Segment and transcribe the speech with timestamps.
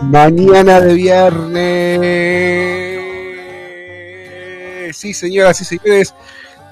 [0.00, 1.36] Mañana de viernes.
[4.96, 6.14] Sí, señoras y señores,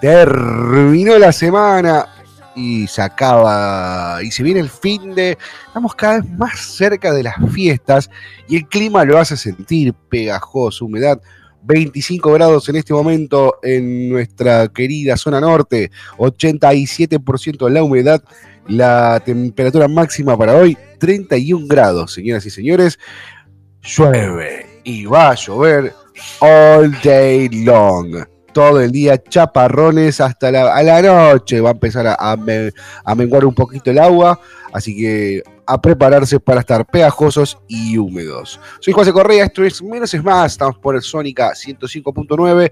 [0.01, 2.09] terminó la semana
[2.55, 7.23] y se acaba y se viene el fin de estamos cada vez más cerca de
[7.23, 8.11] las fiestas
[8.49, 11.21] y el clima lo hace sentir pegajoso, humedad
[11.63, 18.23] 25 grados en este momento en nuestra querida zona norte, 87% la humedad,
[18.69, 22.99] la temperatura máxima para hoy 31 grados, señoras y señores
[23.83, 25.93] llueve y va a llover
[26.41, 28.25] all day long.
[28.53, 32.37] Todo el día chaparrones hasta la, a la noche va a empezar a,
[33.17, 34.39] menguar un poquito el agua,
[34.73, 38.61] así que a prepararse para estar pegajosos y húmedos.
[38.81, 42.71] Soy José Correa, esto es Menos es Más, estamos por el Sónica 105.9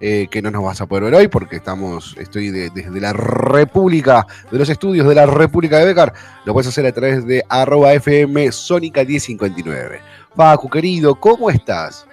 [0.00, 4.26] eh, que no nos vas a poder ver hoy porque estamos, estoy desde la República,
[4.50, 6.12] de los estudios de la República de Becar,
[6.44, 10.00] lo puedes hacer a través de arroba FM 1059.
[10.34, 12.06] Paco, querido, ¿cómo estás?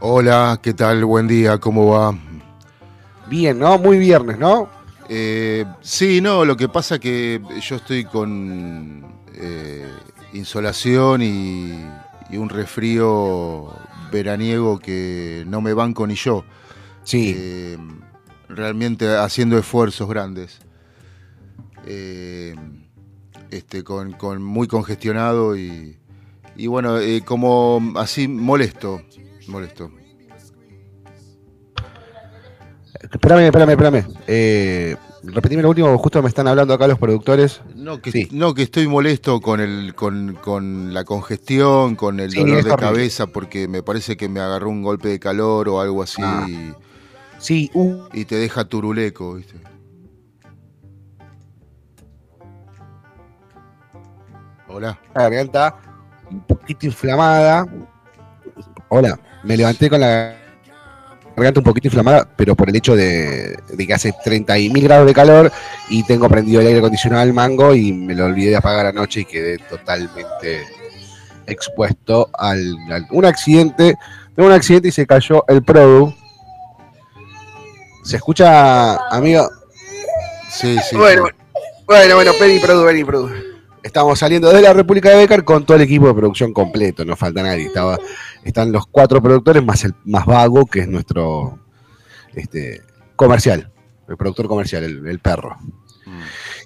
[0.00, 1.04] Hola, ¿qué tal?
[1.04, 2.14] Buen día, ¿cómo va?
[3.28, 3.78] Bien, ¿no?
[3.78, 4.68] Muy viernes, ¿no?
[5.08, 9.04] Eh, sí, no, lo que pasa que yo estoy con
[9.40, 9.86] eh,
[10.32, 11.84] insolación y,
[12.36, 13.72] un resfrío
[14.12, 16.44] veraniego que no me banco ni yo.
[17.04, 17.34] Sí.
[17.36, 17.78] Eh,
[18.48, 20.58] realmente haciendo esfuerzos grandes.
[21.86, 22.54] Eh,
[23.50, 25.96] este, con, muy congestionado y,
[26.54, 29.00] y bueno, como así molesto,
[29.46, 29.90] molesto.
[33.00, 34.98] Espérame, espérame, espérame.
[35.22, 37.60] Repetime lo último, justo me están hablando acá los productores.
[37.74, 42.76] No, que, no, que estoy molesto con, el, con, la congestión, con el dolor de
[42.76, 46.22] cabeza, porque me parece que me agarró un golpe de calor o algo así.
[46.24, 46.46] Ah.
[47.38, 47.70] Sí,
[48.12, 49.54] y te deja turuleco, ¿viste?
[54.68, 55.00] Hola.
[55.14, 55.76] La garganta
[56.30, 57.66] un poquito inflamada.
[58.88, 60.36] Hola, me levanté con la
[61.38, 65.52] garganta un poquito inflamada, pero por el hecho de, que hace 30.000 grados de calor
[65.88, 69.20] y tengo prendido el aire acondicionado al mango y me lo olvidé de apagar anoche
[69.20, 70.66] y quedé totalmente
[71.46, 72.76] expuesto al,
[73.10, 73.96] un accidente.
[74.34, 76.12] Tengo un accidente y se cayó el Produ.
[78.04, 79.48] ¿Se escucha, amigo?
[80.50, 80.96] Sí, sí.
[80.96, 81.28] Bueno,
[81.86, 83.47] bueno, bueno, Penny Produ, Penny Produ.
[83.82, 87.16] Estamos saliendo de la República de Becar con todo el equipo de producción completo, no
[87.16, 87.66] falta nadie.
[87.66, 87.98] Estaba,
[88.44, 91.58] están los cuatro productores más el más vago, que es nuestro
[92.34, 92.82] este,
[93.16, 93.70] comercial,
[94.08, 95.56] el productor comercial, el, perro.
[96.06, 96.22] Mm.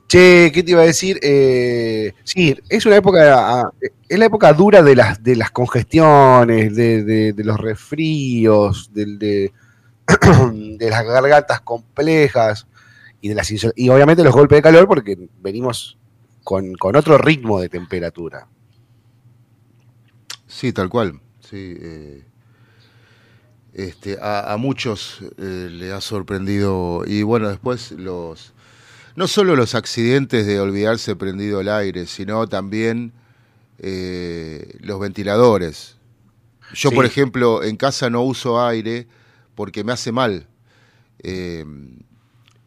[0.09, 1.19] Che, ¿qué te iba a decir?
[1.23, 3.71] Eh, sí, es una época,
[4.09, 9.53] es la época dura de las, de las congestiones, de, los resfríos, de,
[10.53, 12.67] de las gargantas complejas
[13.21, 15.97] y de las y obviamente los golpes de calor porque venimos
[16.45, 18.47] con, otro ritmo de temperatura.
[20.47, 21.21] Sí, tal cual.
[21.41, 22.25] Sí, eh,
[23.75, 27.05] este, a, muchos eh, le ha sorprendido.
[27.07, 28.53] Y bueno, después los.
[29.15, 33.13] No solo los accidentes de olvidarse prendido el aire, sino también
[33.79, 35.97] eh, los ventiladores.
[36.75, 39.07] Yo, por ejemplo, en casa no uso aire
[39.55, 40.47] porque me hace mal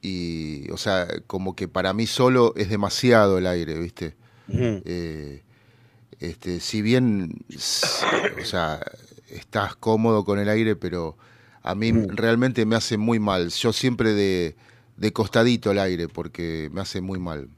[0.06, 4.14] y, o sea, como que para mí solo es demasiado el aire, ¿viste?
[4.48, 5.42] Eh,
[6.20, 8.86] este, si bien, o sea,
[9.30, 11.18] estás cómodo con el aire, pero
[11.64, 13.50] a mí realmente me hace muy mal.
[13.50, 14.56] Yo siempre de,
[14.96, 17.50] de, costadito el aire, porque me hace muy mal.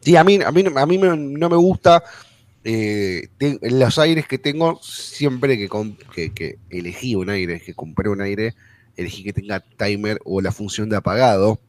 [0.00, 2.04] Sí, a mí, a mí, a mí no me gusta
[2.62, 3.30] eh,
[3.62, 5.68] los aires que tengo, siempre que,
[6.14, 8.54] que, que, elegí un aire, que compré un aire,
[8.98, 11.60] elegí que tenga timer o la función de apagado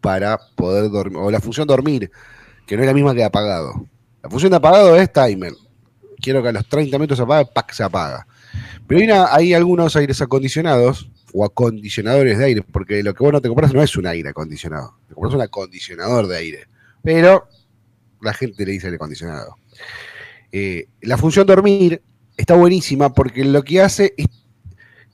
[0.00, 2.10] para poder dormir, o la función dormir,
[2.66, 3.86] que no es la misma que apagado.
[4.22, 5.52] La función de apagado es timer.
[6.20, 7.72] Quiero que a los 30 minutos se apague, ¡pac!
[7.72, 8.26] se apaga.
[8.86, 13.40] Pero hay, hay algunos aires acondicionados o acondicionadores de aire, porque lo que vos no
[13.40, 16.68] te compras no es un aire acondicionado, te compras un acondicionador de aire.
[17.02, 17.48] Pero
[18.20, 19.56] la gente le dice aire acondicionado.
[20.52, 22.02] Eh, la función dormir
[22.36, 24.26] está buenísima porque lo que hace es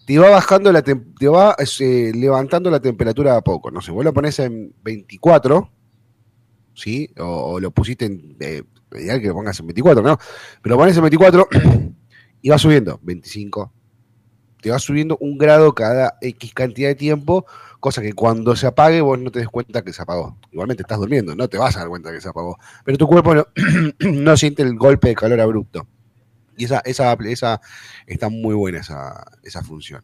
[0.07, 0.95] te va bajando la te
[1.29, 3.71] va eh, levantando la temperatura a poco.
[3.71, 5.71] No sé, vos lo pones en 24,
[6.75, 7.11] ¿sí?
[7.19, 8.37] O, lo pusiste en.
[8.41, 10.19] Eh, que lo pongas en 24, ¿no?
[10.63, 11.49] Pero lo pones en 24
[12.43, 12.99] y va subiendo.
[13.03, 13.73] 25.
[14.61, 17.47] Te va subiendo un grado cada X cantidad de tiempo,
[17.81, 20.37] cosa que cuando se apague vos no te des cuenta que se apagó.
[20.53, 22.59] Igualmente estás durmiendo, no te vas a dar cuenta que se apagó.
[22.85, 23.35] Pero tu cuerpo
[24.01, 25.87] no siente el golpe de calor abrupto.
[26.57, 27.61] Y esa, esa, esa
[28.07, 30.03] está muy buena esa, esa función.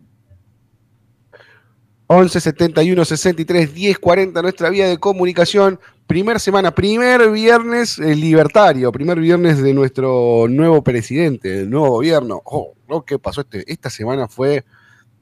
[2.10, 5.78] 11 71 63 10 40, nuestra vía de comunicación.
[6.06, 12.40] Primer semana, primer viernes eh, libertario, primer viernes de nuestro nuevo presidente, del nuevo gobierno.
[12.46, 12.74] Oh,
[13.06, 13.42] ¿qué pasó?
[13.42, 14.64] Este, esta semana fue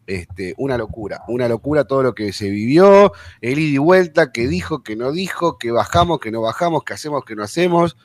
[0.07, 4.47] este, una locura, una locura todo lo que se vivió, el ida y vuelta, que
[4.47, 7.97] dijo, que no dijo, que bajamos, que no bajamos, que hacemos, que no hacemos.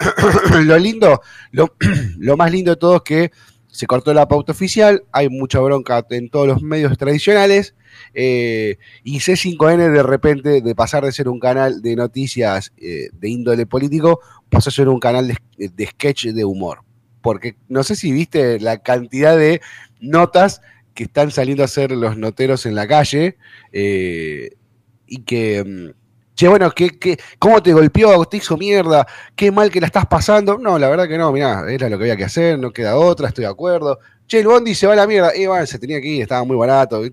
[0.64, 1.20] lo lindo,
[1.52, 3.30] lo, más lindo de todo es que
[3.68, 7.74] se cortó la pauta oficial, hay mucha bronca en todos los medios tradicionales,
[8.14, 13.28] eh, y C5N de repente, de pasar de ser un canal de noticias eh, de
[13.28, 16.80] índole político, pasó a ser un canal de, sketch de humor.
[17.22, 19.60] Porque no sé si viste la cantidad de
[20.00, 20.62] notas
[20.94, 23.36] que están saliendo a hacer los noteros en la calle
[23.72, 24.56] eh,
[25.06, 25.99] y que mm,
[26.40, 28.24] Che, bueno, ¿qué, qué, cómo te golpeó?
[28.24, 29.06] ¿Te hizo mierda?
[29.36, 30.56] ¿Qué mal que la estás pasando?
[30.56, 33.28] No, la verdad que no, mirá, era lo que había que hacer, no queda otra,
[33.28, 33.98] estoy de acuerdo.
[34.26, 35.32] Che, el Bondi se va a la mierda.
[35.34, 37.04] Eh, bueno, se tenía que ir, estaba muy barato.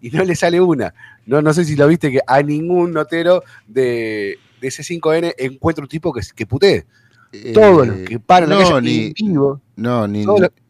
[0.00, 0.94] Y no le sale una.
[1.26, 5.82] No, no sé si lo viste que a ningún notero de, de ese 5N encuentra
[5.82, 6.86] un tipo que, que putee.
[7.32, 9.60] Eh, Todo lo que para no, ni, vivo.
[9.74, 10.24] No, ni,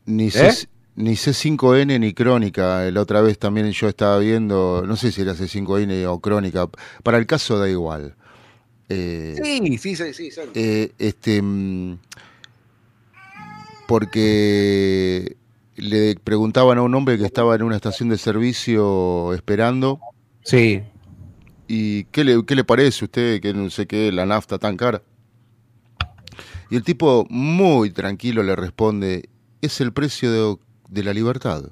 [0.06, 0.54] ni, ¿Eh?
[0.96, 2.90] Ni C5N ni Crónica.
[2.90, 6.68] La otra vez también yo estaba viendo, no sé si era C5N o Crónica.
[7.02, 8.16] Para el caso da igual.
[8.88, 10.30] Eh, sí, sí, sí, sí.
[10.54, 11.98] Eh, este, mm,
[13.86, 15.36] porque
[15.76, 20.00] le preguntaban a un hombre que estaba en una estación de servicio esperando.
[20.44, 20.82] Sí.
[21.68, 24.76] ¿Y qué le, qué le parece a usted que no sé qué, la nafta tan
[24.76, 25.02] cara?
[26.70, 29.28] Y el tipo muy tranquilo le responde,
[29.60, 30.56] es el precio de,
[30.88, 31.64] de la libertad.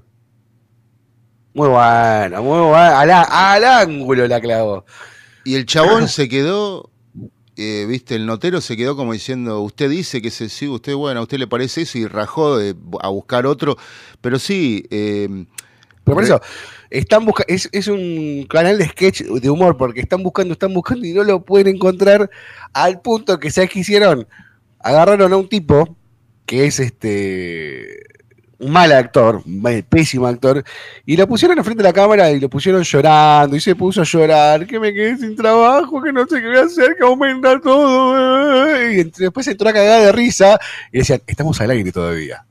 [1.55, 2.75] Muy bueno, muy bueno.
[2.75, 4.85] Al, ángulo la clavo.
[5.45, 6.91] Y el chabón se quedó,
[7.57, 11.21] eh, viste, el notero se quedó como diciendo, usted dice que se sí, usted, bueno,
[11.21, 12.59] a usted le parece eso y rajó
[13.01, 13.77] a buscar otro.
[14.21, 14.85] Pero sí...
[14.91, 15.47] Eh,
[16.03, 16.41] pero por eso,
[16.91, 21.15] están es, es un canal de sketch de humor, porque están buscando, están buscando y
[21.15, 22.29] no lo pueden encontrar
[22.75, 24.27] al punto que, ¿sabes qué hicieron?
[24.81, 25.97] Agarraron a un tipo
[26.45, 28.03] que es este
[28.59, 30.65] un mal actor, un pésimo actor,
[31.05, 34.05] y lo pusieron enfrente de la cámara y lo pusieron llorando, y se puso a
[34.05, 37.61] llorar, que me quedé sin trabajo, que no sé qué voy a hacer, que aumenta
[37.61, 38.91] todo.
[38.91, 40.59] Y después entró a cagar de risa
[40.93, 42.45] y decían, estamos al aire todavía.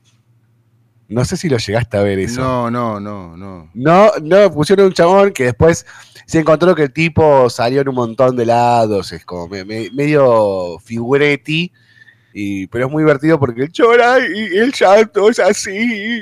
[1.08, 2.40] No sé si lo llegaste a ver eso.
[2.40, 3.70] No, no, no, no.
[3.74, 5.86] No, no, pusieron un chabón que después
[6.26, 11.70] se encontró que el tipo salió en un montón de lados, es como medio figuretti
[12.36, 16.20] y, pero es muy divertido porque él llora y el llanto es así.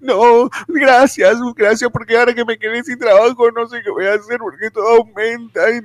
[0.00, 4.14] No, gracias, gracias, porque ahora que me quedé sin trabajo no sé qué voy a
[4.14, 5.80] hacer porque todo aumenta y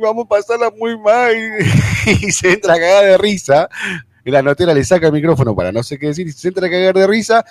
[0.00, 1.34] vamos a pasarla muy mal.
[2.06, 3.68] Y, se entra a cagar de risa.
[4.24, 6.68] Y la notera le saca el micrófono para no sé qué decir y se entra
[6.68, 7.44] a cagar de risa.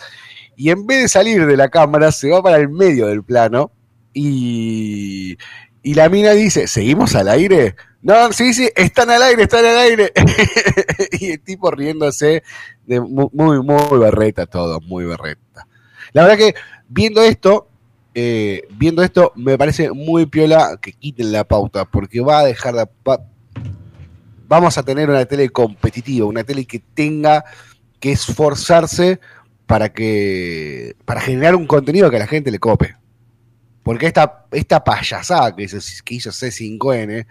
[0.56, 3.72] Y en vez de salir de la cámara, se va para el medio del plano.
[4.14, 5.38] Y,
[5.84, 7.76] y la mina dice: ¿Seguimos al aire?
[8.04, 10.12] No, sí, sí, están al aire, están al aire.
[11.12, 12.44] y el tipo riéndose
[12.86, 15.68] de muy, muy, berreta todo, muy berreta.
[16.14, 16.56] La verdad que
[16.90, 17.70] viendo esto,
[18.16, 22.76] eh, viendo esto, me parece muy piola que quiten la pauta, porque va a dejar
[22.76, 22.88] de...
[24.48, 27.46] vamos a tener una tele competitiva, una tele que tenga
[28.00, 29.20] que esforzarse
[29.68, 32.96] para que para generar un contenido que a la gente le cope.
[33.84, 35.68] Porque esta, esta payasada que
[36.04, 37.26] que hizo C5N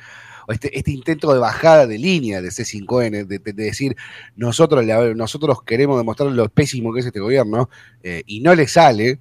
[0.51, 3.97] este, este, intento de bajada de línea de C5N, de, decir
[4.37, 4.85] nosotros,
[5.17, 7.69] nosotros queremos demostrar lo pésimo que es este gobierno
[8.03, 9.21] eh, y no le sale,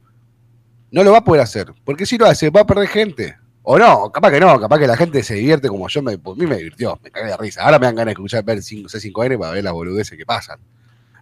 [0.92, 1.74] no lo va a poder hacer.
[1.84, 3.36] Porque si lo hace, va a perder gente.
[3.64, 6.18] O no, capaz que no, capaz que la gente se divierte como yo, me, a
[6.18, 7.64] mí me divirtió, me cagué de risa.
[7.64, 10.60] Ahora me dan ganas de escuchar ver C5N para ver las boludeces que pasan.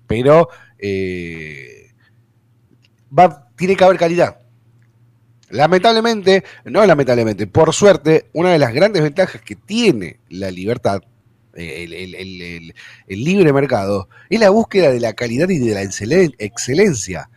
[0.05, 0.47] Pero
[0.77, 1.91] eh,
[3.17, 4.46] va, tiene que haber calidad.
[5.49, 11.01] Lamentablemente, no lamentablemente, por suerte, una de las grandes ventajas que tiene la libertad,
[11.53, 12.73] el,
[13.07, 17.29] libre mercado, es la búsqueda de la calidad y de la excelencia.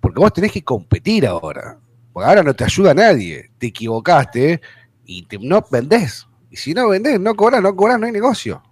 [0.00, 1.78] Porque vos tenés que competir ahora.
[2.12, 3.50] Porque ahora no te ayuda nadie.
[3.58, 4.60] Te equivocaste
[5.04, 6.26] y no vendés.
[6.50, 8.62] Y si no vendés, no cobras, no cobras, no hay negocio.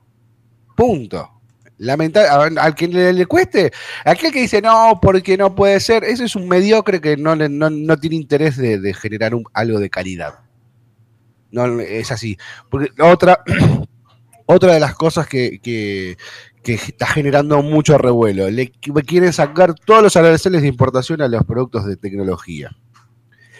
[0.77, 1.38] Punto.
[1.79, 3.71] Lamentable, al que le, cueste,
[4.05, 7.97] aquel que dice no, porque no puede ser, ese es un mediocre que no, no,
[7.99, 10.41] tiene interés de, generar algo de calidad.
[11.53, 12.37] No, es así.
[12.69, 13.45] Porque otra,
[14.47, 16.17] otra de las cosas que, que,
[16.65, 21.87] está generando mucho revuelo, le quieren sacar todos los aranceles de importación a los productos
[21.87, 22.77] de tecnología.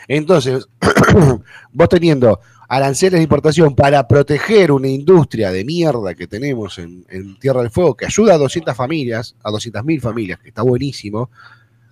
[0.09, 0.67] Entonces,
[1.73, 7.07] vos teniendo aranceles de importación para proteger una industria de mierda que tenemos en,
[7.41, 11.31] Tierra del Fuego, que ayuda a 200 familias, a 200.000 familias, que está buenísimo,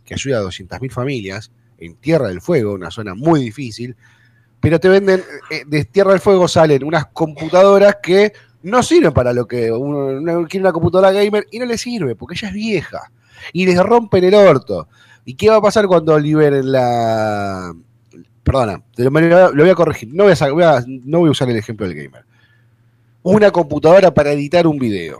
[0.05, 3.97] que ayuda a 200.000 familias en Tierra del Fuego, una zona muy difícil,
[4.61, 9.33] pero te venden, eh, de Tierra del Fuego salen unas computadoras que no sirven para
[9.33, 13.11] lo que uno, quiere una computadora gamer y no le sirve, porque ella es vieja,
[13.53, 14.89] y les rompen el orto.
[15.25, 17.75] ¿Y qué va a pasar cuando liberen la,
[18.47, 21.97] perdona, lo, voy a corregir, no voy a, no voy a usar el ejemplo del
[21.97, 22.25] gamer.
[23.25, 25.19] Una computadora para editar un video.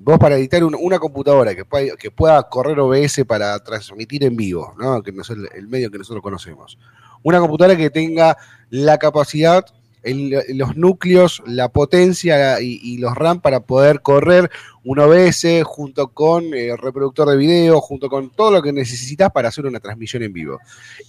[0.00, 4.74] Vos para editar una computadora que pueda, que pueda correr OBS para transmitir en vivo,
[4.76, 5.00] ¿no?
[5.00, 6.76] que no es el medio que nosotros conocemos.
[7.22, 8.36] Una computadora que tenga
[8.70, 9.64] la capacidad
[10.02, 14.50] los núcleos, la potencia y, los RAM para poder correr
[14.84, 19.48] un OBS junto con el reproductor de video, junto con todo lo que necesitas para
[19.48, 20.58] hacer una transmisión en vivo.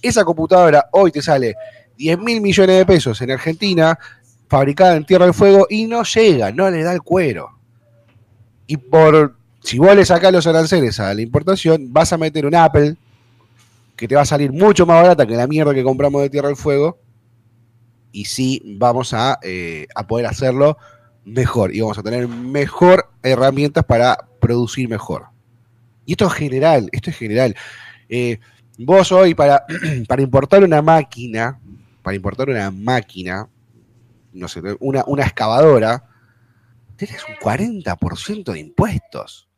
[0.00, 1.54] Esa computadora hoy te sale
[1.96, 3.98] 10 mil millones de pesos en Argentina,
[4.48, 7.58] fabricada en Tierra del Fuego, y no llega, no le da el cuero.
[8.66, 12.54] Y por, si vos le sacás los aranceles a la importación, vas a meter un
[12.54, 12.96] Apple
[13.96, 16.48] que te va a salir mucho más barata que la mierda que compramos de Tierra
[16.48, 16.98] del Fuego
[18.12, 20.76] y sí vamos eh, a, poder hacerlo
[21.24, 25.26] mejor y vamos a tener mejor herramientas para producir mejor.
[26.04, 27.56] Y esto es general, esto es general.
[28.08, 28.38] Eh,
[28.78, 29.64] vos hoy para,
[30.08, 31.58] para importar una máquina,
[32.02, 33.48] para importar una máquina,
[34.32, 36.04] no sé, una, una excavadora,
[36.96, 39.48] tenés un 40% de impuestos.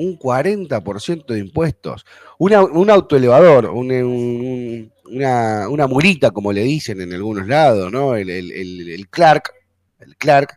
[0.00, 2.06] Un 40% de impuestos.
[2.38, 8.14] un autoelevador, un, una, una murita, como le dicen en algunos lados, ¿no?
[8.16, 9.52] El, Clark,
[9.98, 10.56] el Clark,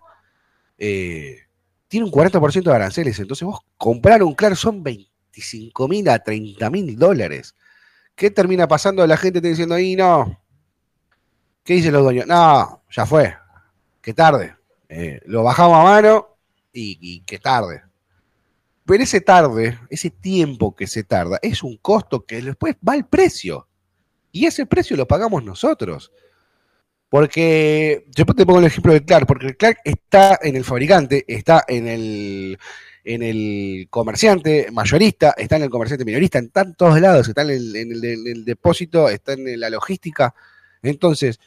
[0.78, 1.40] eh,
[1.88, 3.20] tiene un 40% de aranceles.
[3.20, 7.56] Entonces vos comprar un Clark son 25 mil a 30 mil dólares.
[8.16, 9.06] ¿Qué termina pasando?
[9.08, 10.40] La gente está diciendo ahí, no.
[11.64, 12.28] ¿Qué dicen los dueños?
[12.28, 13.36] No, ya fue.
[14.02, 14.56] Qué tarde.
[14.90, 16.38] Eh, lo bajamos a mano
[16.72, 17.84] y, y qué tarde.
[18.86, 23.08] Pero ese tarde, ese tiempo que se tarda, es un costo que después va al
[23.08, 23.68] precio.
[24.32, 26.12] Y ese precio lo pagamos nosotros.
[27.10, 31.24] Porque, yo te pongo el ejemplo del Clark, porque el Clark está en el fabricante,
[31.28, 32.58] está en el,
[33.04, 37.76] en el comerciante mayorista, está en el comerciante minorista, en todos lados, está en el,
[37.76, 40.34] en el depósito, está en la logística.
[40.82, 41.40] Entonces,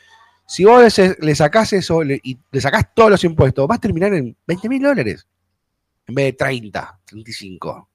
[0.46, 4.36] si vos le sacás eso y le sacás todos los impuestos, vas a terminar en
[4.46, 5.26] 20 mil dólares
[6.06, 7.88] en vez de 30, 35.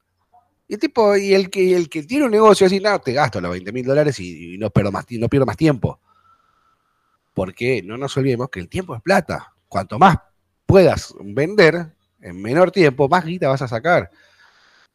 [0.67, 3.41] Y el tipo, y el que, el que tiene un negocio así, no, te gasto
[3.41, 5.99] los 20 mil dólares y, no, pierdo más, no pierdo más tiempo.
[7.33, 9.53] Porque no nos olvidemos que el tiempo es plata.
[9.67, 10.17] Cuanto más
[10.65, 14.09] puedas vender en menor tiempo, más guita vas a sacar.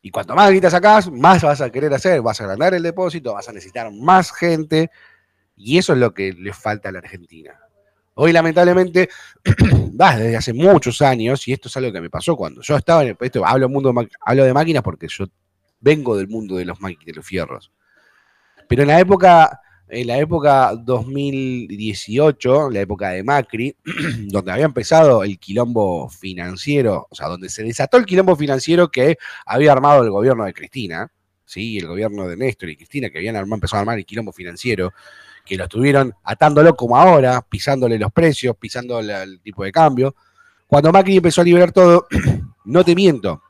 [0.01, 2.23] Y cuanto más guita sacás, más vas a querer hacer.
[2.23, 4.91] Vas a agrandar el depósito, vas a necesitar más gente.
[5.57, 7.59] Y eso es lo que le falta a la Argentina.
[8.19, 9.11] Hoy, lamentablemente,
[9.45, 13.09] desde hace muchos años, y esto es algo que me pasó cuando yo estaba en
[13.09, 13.17] el.
[13.21, 13.93] Esto, hablo, mundo,
[14.23, 15.27] hablo de máquinas porque yo
[15.81, 17.71] vengo del mundo de los de los fierros.
[18.69, 23.77] Pero en la época, en la época 2018, la época de Macri,
[24.29, 29.19] donde había empezado el quilombo financiero, o sea, donde se desató el quilombo financiero que
[29.45, 31.13] había armado el gobierno de Cristina,
[31.45, 31.77] ¿sí?
[31.77, 34.95] el gobierno de Néstor y Cristina, que habían empezado a armar el quilombo financiero,
[35.47, 40.15] que lo estuvieron atándolo como ahora, pisándole los precios, pisando el tipo de cambio.
[40.67, 42.07] Cuando Macri empezó a liberar todo,
[42.65, 43.41] no te miento,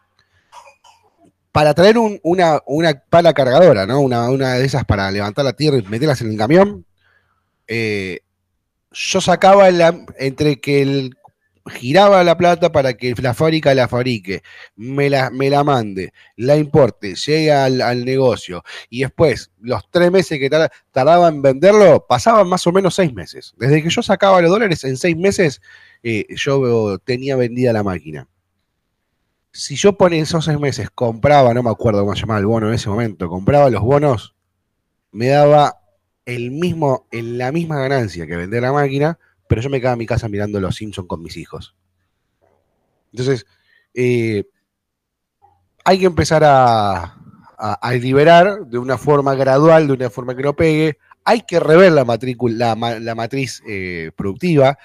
[1.50, 2.60] para traer una,
[3.08, 4.00] pala cargadora, ¿no?
[4.00, 6.84] Una, de esas para levantar la tierra y meterlas en el camión,
[7.66, 8.20] eh,
[8.92, 9.68] yo sacaba
[10.18, 11.16] entre que el
[11.68, 14.42] giraba la plata para que la fábrica la fabrique,
[14.76, 20.38] me la, me la mande, la importe, llegue al, negocio y después los tres meses
[20.38, 20.50] que
[20.92, 23.54] tardaba en venderlo, pasaban más o menos seis meses.
[23.56, 25.60] Desde que yo sacaba los dólares, en seis meses
[26.02, 28.28] eh, yo tenía vendida la máquina.
[29.52, 32.68] Si yo por esos seis meses compraba, no me acuerdo cómo se llamaba el bono
[32.68, 34.34] en ese momento, compraba los bonos,
[35.12, 35.80] me daba
[36.26, 40.00] el mismo, en la misma ganancia que vender la máquina, pero yo me quedaba en
[40.00, 41.76] mi casa mirando Los Simpsons con mis hijos.
[43.12, 43.46] Entonces,
[43.94, 44.44] eh,
[45.84, 47.12] hay que empezar a,
[47.98, 50.98] liberar de una forma gradual, de una forma que no pegue.
[51.24, 54.76] Hay que rever la, la, matriz eh, productiva,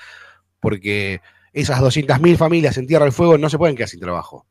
[0.60, 1.22] porque
[1.52, 4.46] esas 200.000 familias en Tierra del Fuego no se pueden quedar sin trabajo.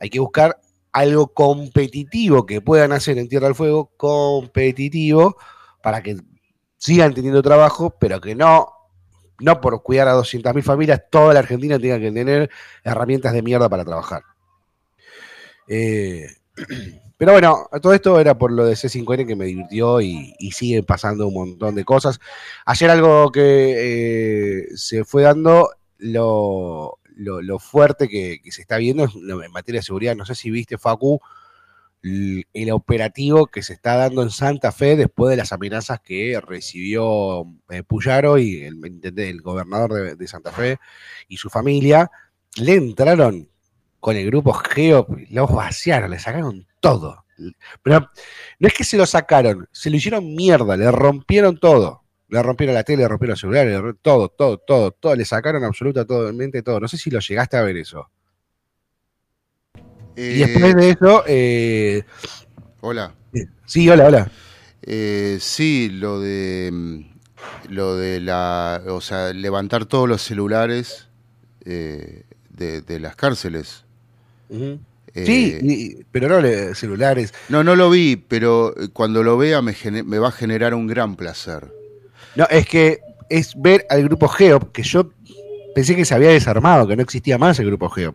[0.00, 0.58] Hay que buscar
[0.90, 5.36] algo competitivo que puedan hacer en Tierra del Fuego, competitivo,
[5.82, 6.16] para que
[6.78, 8.77] sigan teniendo trabajo, pero que no
[9.40, 12.50] no por cuidar a 200.000 familias, toda la Argentina tenga que tener
[12.84, 14.22] herramientas de mierda para trabajar.
[15.68, 16.26] Eh,
[17.16, 21.28] pero bueno, todo esto era por lo de C5N que me divirtió y, sigue pasando
[21.28, 22.20] un montón de cosas.
[22.66, 26.98] Ayer algo que eh, se fue dando, lo,
[27.60, 30.16] fuerte que, que, se está viendo en materia de seguridad.
[30.16, 31.20] No sé si viste, Facu,
[32.02, 37.44] el operativo que se está dando en Santa Fe después de las amenazas que recibió
[37.70, 40.78] eh, Puyaro y el, gobernador de, Santa Fe
[41.26, 42.10] y su familia,
[42.56, 43.48] le entraron
[44.00, 47.24] con el grupo Geo, lo vaciaron, le sacaron todo.
[47.82, 48.10] Pero
[48.58, 52.04] no es que se lo sacaron, se lo hicieron mierda, le rompieron todo.
[52.28, 55.64] Le rompieron la tele, le rompieron el celular, le todo, todo, todo, todo, le sacaron
[55.64, 56.78] absolutamente todo.
[56.78, 58.10] No sé si lo llegaste a ver eso
[60.18, 61.24] y después de eso.
[61.26, 62.02] Eh,
[62.80, 63.12] hola.
[63.66, 64.30] Sí, hola, hola.
[64.82, 66.70] Eh, sí, lo de.
[66.72, 67.00] Mm,
[67.68, 68.82] lo de la.
[68.88, 71.08] O sea, levantar todos los celulares
[71.64, 73.84] eh, de, las cárceles.
[75.14, 77.32] sí, pero no celulares.
[77.48, 81.14] No, no lo vi, pero cuando lo vea me, me va a generar un gran
[81.16, 81.72] placer.
[82.34, 85.10] No, es que es ver al grupo Geo, que yo
[85.74, 88.14] pensé que se había desarmado, que no existía más el grupo Geo.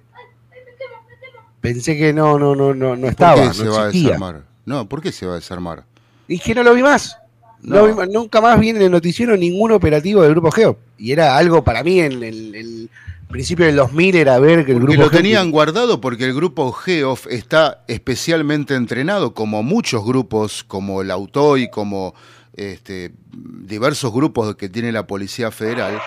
[1.64, 3.38] Pensé que no, no, no, no, no estaba.
[3.38, 4.42] ¿Por qué se va a desarmar?
[4.66, 5.86] No, ¿por qué se va a desarmar?
[6.28, 7.18] Y que no lo vi más.
[7.62, 10.78] nunca más vi en el noticiero ningún operativo del Grupo Geo.
[10.98, 12.90] Y era algo para mí en el,
[13.30, 17.18] principio del 2000 era ver que el porque lo tenían guardado porque el Grupo Geo
[17.30, 22.14] está especialmente entrenado, como muchos grupos, como el Autoy, como
[22.58, 25.98] este, diversos grupos que tiene la Policía Federal,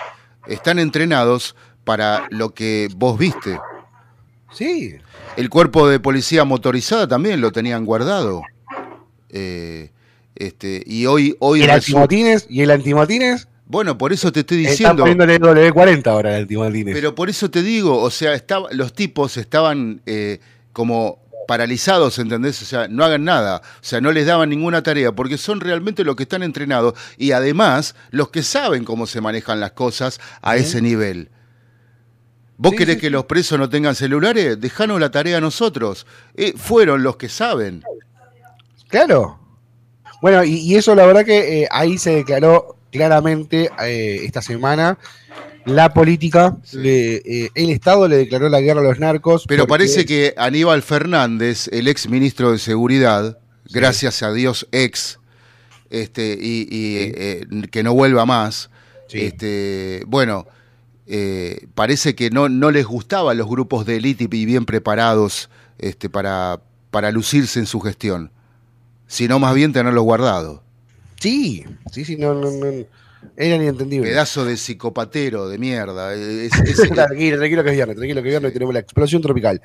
[0.45, 3.57] están entrenados para lo que vos viste.
[4.51, 4.95] Sí.
[5.35, 8.41] El cuerpo de policía motorizada también lo tenían guardado.
[9.29, 9.91] Eh,
[10.35, 12.45] este, y hoy, hoy ¿El antimotines?
[12.49, 13.47] ¿Y el antimotines?
[13.65, 15.05] Bueno, por eso te estoy diciendo.
[15.05, 16.95] Está poniéndole W40 ahora el antimotines.
[16.95, 20.39] Pero por eso te digo, o sea, estaba, los tipos estaban eh,
[20.71, 22.61] como paralizados, ¿entendés?
[22.61, 26.03] O sea, no hagan nada, o sea, no les daban ninguna tarea, porque son realmente
[26.03, 30.57] los que están entrenados y además los que saben cómo se manejan las cosas a
[30.57, 31.29] ese nivel.
[32.57, 34.59] ¿Vos querés que los presos no tengan celulares?
[34.59, 36.07] Dejanos la tarea a nosotros.
[36.35, 37.83] Eh, fueron los que saben.
[38.87, 39.39] Claro.
[40.21, 44.97] Bueno, y, eso la verdad que eh, ahí se declaró claramente eh, esta semana
[45.65, 49.43] la política, el Estado le declaró la guerra a los narcos.
[49.47, 53.37] Pero parece que Aníbal Fernández, el ex ministro de Seguridad,
[53.69, 55.19] gracias a Dios ex,
[55.89, 58.69] este, y, eh, que no vuelva más,
[59.11, 60.47] este, bueno,
[61.07, 66.09] eh, parece que no, no les gustaban los grupos de élite y bien preparados este,
[66.09, 66.59] para,
[66.91, 68.31] para lucirse en su gestión,
[69.07, 70.61] sino más bien tenerlos guardados.
[71.19, 72.85] Sí, sí, sí, no, no, no.
[73.35, 74.09] Era inentendible.
[74.09, 76.11] Pedazo de psicopatero de mierda.
[76.93, 79.61] tranquilo, tranquilo que es viernes, tranquilo que es viernes tenemos la explosión tropical.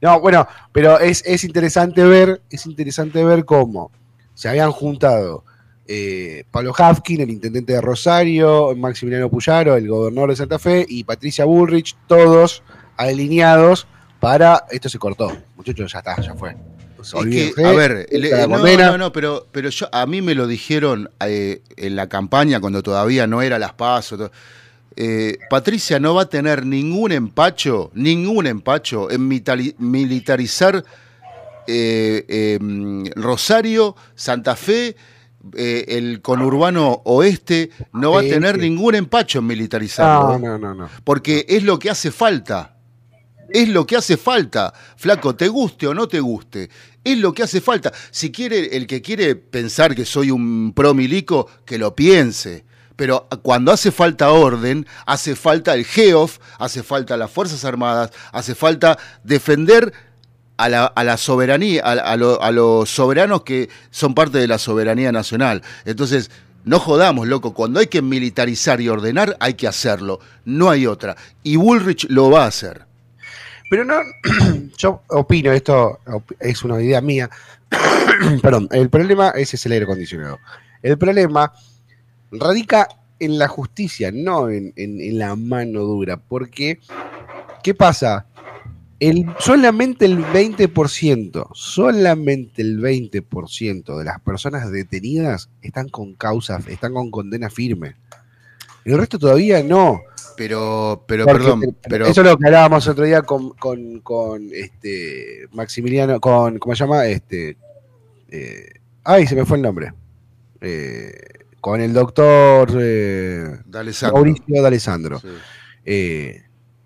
[0.00, 3.90] No, bueno, pero es, es interesante ver, es interesante ver cómo
[4.34, 5.44] se habían juntado
[5.86, 11.04] eh, Pablo Hafkin, el intendente de Rosario, Maximiliano Puyaro, el gobernador de Santa Fe, y
[11.04, 12.62] Patricia Bullrich, todos
[12.96, 13.86] alineados
[14.18, 14.64] para.
[14.70, 16.56] Esto se cortó, muchachos, ya está, ya fue.
[17.62, 18.08] a ver,
[18.48, 22.82] no, no, pero, pero yo, a mí me lo dijeron eh, en la campaña cuando
[22.82, 24.30] todavía no era las pasos.
[24.96, 30.82] Eh, Patricia no va a tener ningún empacho, ningún empacho en militarizar
[31.66, 34.96] em, Rosario, Santa Fe
[35.56, 40.38] eh, el conurbano oeste no va a tener ningún empacho en militarizarlo.
[40.38, 42.76] No, no, no, Porque es lo que hace falta.
[43.50, 44.72] Es lo que hace falta.
[44.96, 46.70] Flaco, te guste o no te guste.
[47.04, 47.92] Es lo que hace falta.
[48.10, 52.64] Si quiere, el que quiere pensar que soy un pro milico, que lo piense.
[52.96, 58.54] Pero cuando hace falta orden, hace falta el GEOF, hace falta las Fuerzas Armadas, hace
[58.54, 59.92] falta defender
[60.56, 65.62] a la, soberanía, a, a, los soberanos que son parte de la soberanía nacional.
[65.84, 66.30] Entonces,
[66.64, 71.16] no jodamos, loco, cuando hay que militarizar y ordenar, hay que hacerlo, no hay otra.
[71.42, 72.86] Y Bullrich lo va a hacer.
[73.68, 73.96] Pero no,
[74.78, 76.00] yo opino, esto
[76.38, 77.28] es una idea mía,
[78.42, 80.38] perdón, el problema ese es el aire acondicionado.
[80.82, 81.52] El problema
[82.30, 82.88] radica
[83.18, 86.78] en la justicia, no en, en la mano dura, porque,
[87.62, 88.26] ¿qué pasa?
[89.38, 97.10] Solamente el 20%, solamente el 20% de las personas detenidas están con causa, están con
[97.10, 97.96] condena firme.
[98.84, 100.00] El resto todavía no.
[100.36, 102.06] Pero, pero, perdón, pero...
[102.06, 107.06] Eso es lo que hablábamos otro día con, con, este Maximiliano, con, ¿cómo se llama?
[107.06, 107.56] Este,
[108.30, 108.68] eh,
[109.04, 109.92] ay, se me fue el nombre.
[110.60, 111.12] Eh,
[111.60, 113.58] con el doctor eh,
[114.02, 115.20] Mauricio D'Alessandro.
[115.20, 115.28] Sí.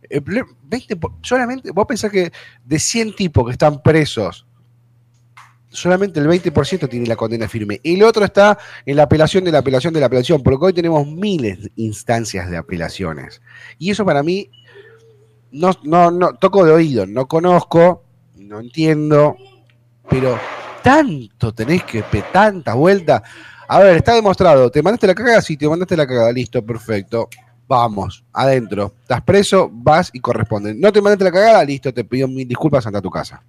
[0.09, 2.33] 20, solamente, vos pensás que
[2.65, 4.47] de 100 tipos que están presos,
[5.71, 7.81] solamente el 20% tiene la condena firme.
[7.83, 10.73] Y el otro está en la apelación de la apelación de la apelación, porque hoy
[10.73, 13.43] tenemos miles de instancias de apelaciones.
[13.79, 14.51] Y eso para mí,
[15.53, 18.05] no, no, no, toco de oído, no conozco,
[18.37, 19.37] no entiendo,
[20.09, 20.39] pero
[20.83, 23.23] tanto tenés que, tanta vuelta.
[23.69, 25.43] A ver, está demostrado, ¿te mandaste la cagada?
[25.43, 27.29] Sí, te mandaste la cagada, listo, perfecto
[27.69, 28.95] vamos, adentro.
[29.03, 30.75] Estás preso, vas y corresponde.
[30.75, 33.43] No te mandaste la cagada, listo, te pido mil disculpas, anda a tu casa.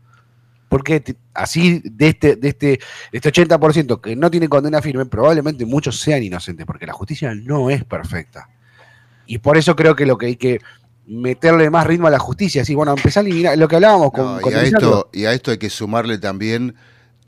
[0.68, 2.80] Porque así de este, de este,
[3.12, 7.72] este 80% que no tiene condena firme, probablemente muchos sean inocentes, porque la justicia no
[7.72, 8.50] es perfecta.
[9.26, 10.60] Y por eso creo que lo que hay que
[11.08, 14.40] meterle más ritmo a la justicia, así, bueno, empezar a eliminar lo que hablábamos con,
[14.46, 16.76] y, a esto, y a esto hay que sumarle también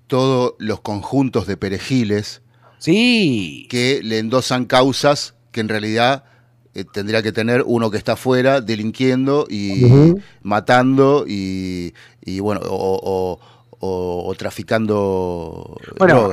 [0.06, 2.42] todos los conjuntos de perejiles
[2.78, 3.66] sí.
[3.70, 6.26] que le endosan causas que en realidad
[6.74, 11.94] eh, tendría que tener uno que está afuera delinquiendo y matando y,
[12.40, 15.78] bueno, o, traficando.
[15.98, 16.32] Bueno,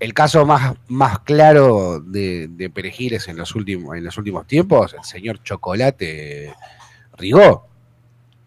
[0.00, 4.94] el, caso más, más claro de, de, Perejiles en los, últimos, en los últimos tiempos,
[4.94, 6.52] el señor Chocolate
[7.16, 7.66] Rigó.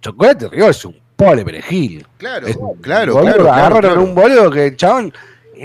[0.02, 2.06] Chocolate Rigó es un pobre perejil.
[2.17, 2.48] Claro,
[2.82, 5.13] claro, claro, Agarraron un boludo que el chabón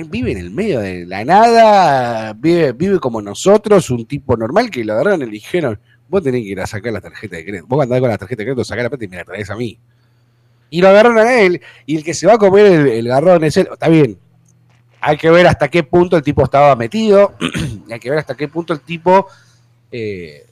[0.04, 4.84] vive en el medio de la nada, vive, vive como nosotros, un tipo normal que
[4.84, 5.78] lo agarraron y le dijeron,
[6.08, 8.42] vos tenés que ir a sacar la tarjeta de crédito, vos andás con la tarjeta
[8.42, 9.78] de crédito, sacar la plata y me la traes a mí.
[10.68, 13.56] Y lo agarraron a él, y el que se va a comer el, garrón es
[13.56, 14.18] él, está bien,
[15.00, 17.34] hay que ver hasta qué punto el tipo estaba metido,
[17.90, 19.26] hay que ver hasta qué punto el tipo
[19.90, 20.46] eh,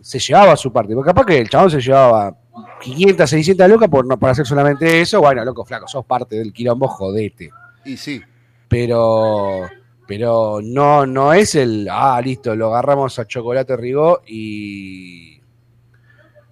[0.00, 2.34] se llevaba su parte, porque capaz que el chabón se llevaba
[2.80, 6.52] 500, 600 lucas por, no, para hacer solamente eso, bueno, loco, flaco, sos parte del
[6.54, 7.50] quilombo, jodete.
[7.84, 8.22] Y sí
[8.68, 9.68] pero
[10.06, 15.40] pero no, no es el, ah, listo, lo agarramos a Chocolate Rigó y...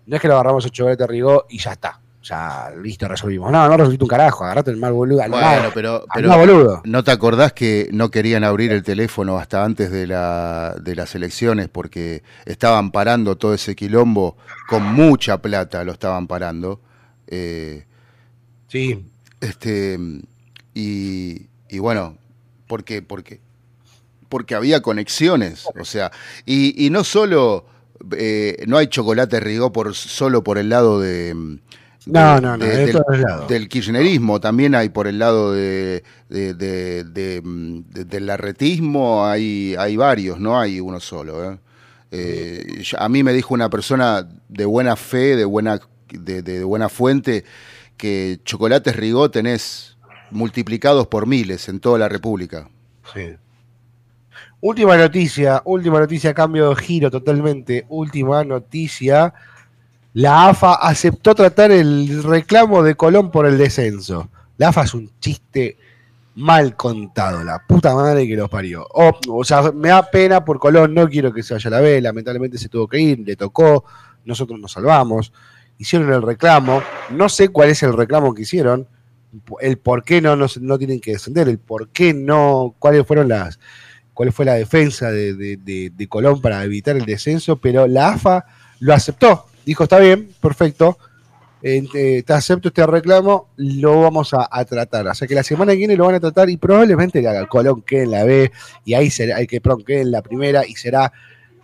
[0.07, 2.00] No es que lo agarramos a Chocolate Rigó y ya está.
[2.22, 3.53] Ya, listo, resolvimos.
[3.53, 5.22] No, no resolviste un carajo, agarrate el mal boludo.
[5.29, 6.83] Bueno, pero, pero boludo.
[6.85, 11.14] ¿no te acordás que no querían abrir el teléfono hasta antes de, la, de las
[11.14, 14.37] elecciones porque estaban parando todo ese quilombo
[14.68, 16.81] con mucha plata, lo estaban parando?
[17.27, 17.85] Eh,
[18.68, 19.05] sí.
[19.40, 19.98] Este,
[20.72, 22.16] y, y bueno,
[22.66, 23.02] ¿por qué?
[23.02, 23.40] Porque,
[24.28, 26.10] porque había conexiones, o sea,
[26.46, 27.66] y, no solo
[28.16, 31.34] eh, no hay chocolate Rigó por, solo por el lado de,
[32.06, 32.98] no, no, no, del,
[33.48, 40.80] del, kirchnerismo, también hay por el lado de, del arretismo, hay, hay varios, no hay
[40.80, 41.52] uno solo.
[41.52, 41.58] ¿eh?
[42.10, 47.44] Eh, a mí me dijo una persona de buena fe, de buena, de, buena fuente,
[47.96, 49.93] que chocolates Rigó tenés
[50.35, 52.68] multiplicados por miles en toda la República.
[53.14, 53.37] Sí.
[54.61, 57.87] Última noticia, última noticia, cambio de giro totalmente.
[57.88, 59.33] Última noticia
[60.14, 64.31] la AFA aceptó tratar el reclamo de Colón por el descenso.
[64.57, 65.77] La AFA es un chiste
[66.37, 68.87] mal contado, la puta madre que los parió.
[68.92, 72.01] O, sea, me da pena por Colón, no quiero que se vaya a la B,
[72.01, 73.85] lamentablemente se tuvo que ir, le tocó,
[74.25, 75.33] nosotros nos salvamos,
[75.79, 78.87] hicieron el reclamo, no sé cuál es el reclamo que hicieron,
[79.61, 83.59] el por qué no, no, tienen que descender, el por qué no, cuáles fueron las,
[84.12, 88.44] cuál fue la defensa de, de Colón para evitar el descenso, pero la AFA
[88.81, 90.99] lo aceptó dijo, está bien, perfecto,
[91.62, 95.07] eh, te acepto este reclamo, lo vamos a, tratar.
[95.07, 97.83] O sea que la semana que viene lo van a tratar y probablemente la Colón
[97.83, 98.53] quede en la B
[98.85, 101.12] y ahí será, hay que quede en la primera y será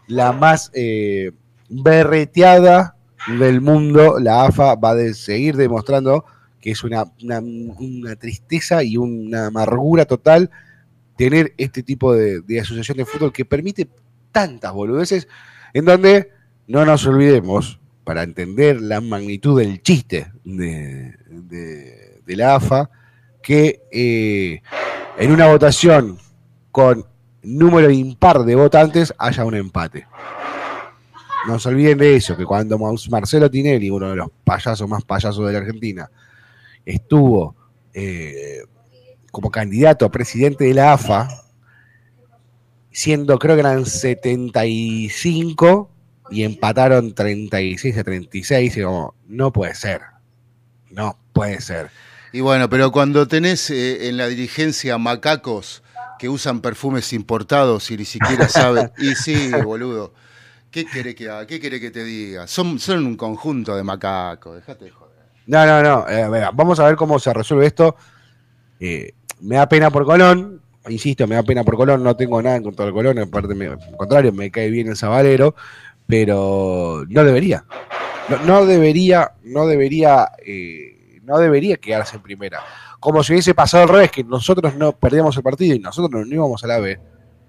[0.06, 1.32] la más eh,
[1.68, 2.96] berreteada
[3.38, 4.18] del mundo.
[4.18, 6.24] La AFA va a seguir demostrando
[6.60, 10.50] que es una, una, tristeza y una amargura total
[11.16, 13.88] tener este tipo de, de asociación de fútbol que permite
[14.32, 15.28] tantas boludeces
[15.74, 16.30] en donde
[16.66, 21.14] no nos olvidemos para entender la magnitud del chiste de,
[22.26, 22.90] la AFA,
[23.42, 24.62] que eh,
[25.18, 26.18] en una votación
[26.70, 27.04] con
[27.42, 30.06] número impar de votantes haya un empate.
[31.46, 32.78] No se olviden de eso, que cuando
[33.10, 36.10] Marcelo Tinelli, uno de los payasos más payasos de la Argentina,
[36.84, 37.56] estuvo
[37.94, 38.64] eh,
[39.30, 41.28] como candidato a presidente de la AFA,
[42.90, 45.90] siendo creo que eran 75,
[46.30, 50.02] y empataron 36 a 36 y como, no puede ser,
[50.90, 51.90] no puede ser.
[52.32, 55.82] Y bueno, pero cuando tenés eh, en la dirigencia macacos
[56.18, 60.14] que usan perfumes importados y ni siquiera saben, y sí, boludo,
[60.70, 61.46] ¿qué quiere que haga?
[61.46, 62.46] ¿Qué quiere que te diga?
[62.46, 65.09] Son, son un conjunto de macacos, dejate de joder.
[65.50, 67.96] No, no, no, eh, vamos a ver cómo se resuelve esto.
[68.78, 72.54] Eh, me da pena por Colón, insisto, me da pena por Colón, no tengo nada
[72.54, 75.56] en contra de Colón, en parte, al contrario, me cae bien el Sabalero,
[76.06, 77.64] pero no debería.
[78.46, 82.60] No, debería, no debería, eh, no debería quedarse en primera.
[83.00, 86.32] Como si hubiese pasado al revés, que nosotros no perdíamos el partido y nosotros no
[86.32, 87.00] íbamos a la B.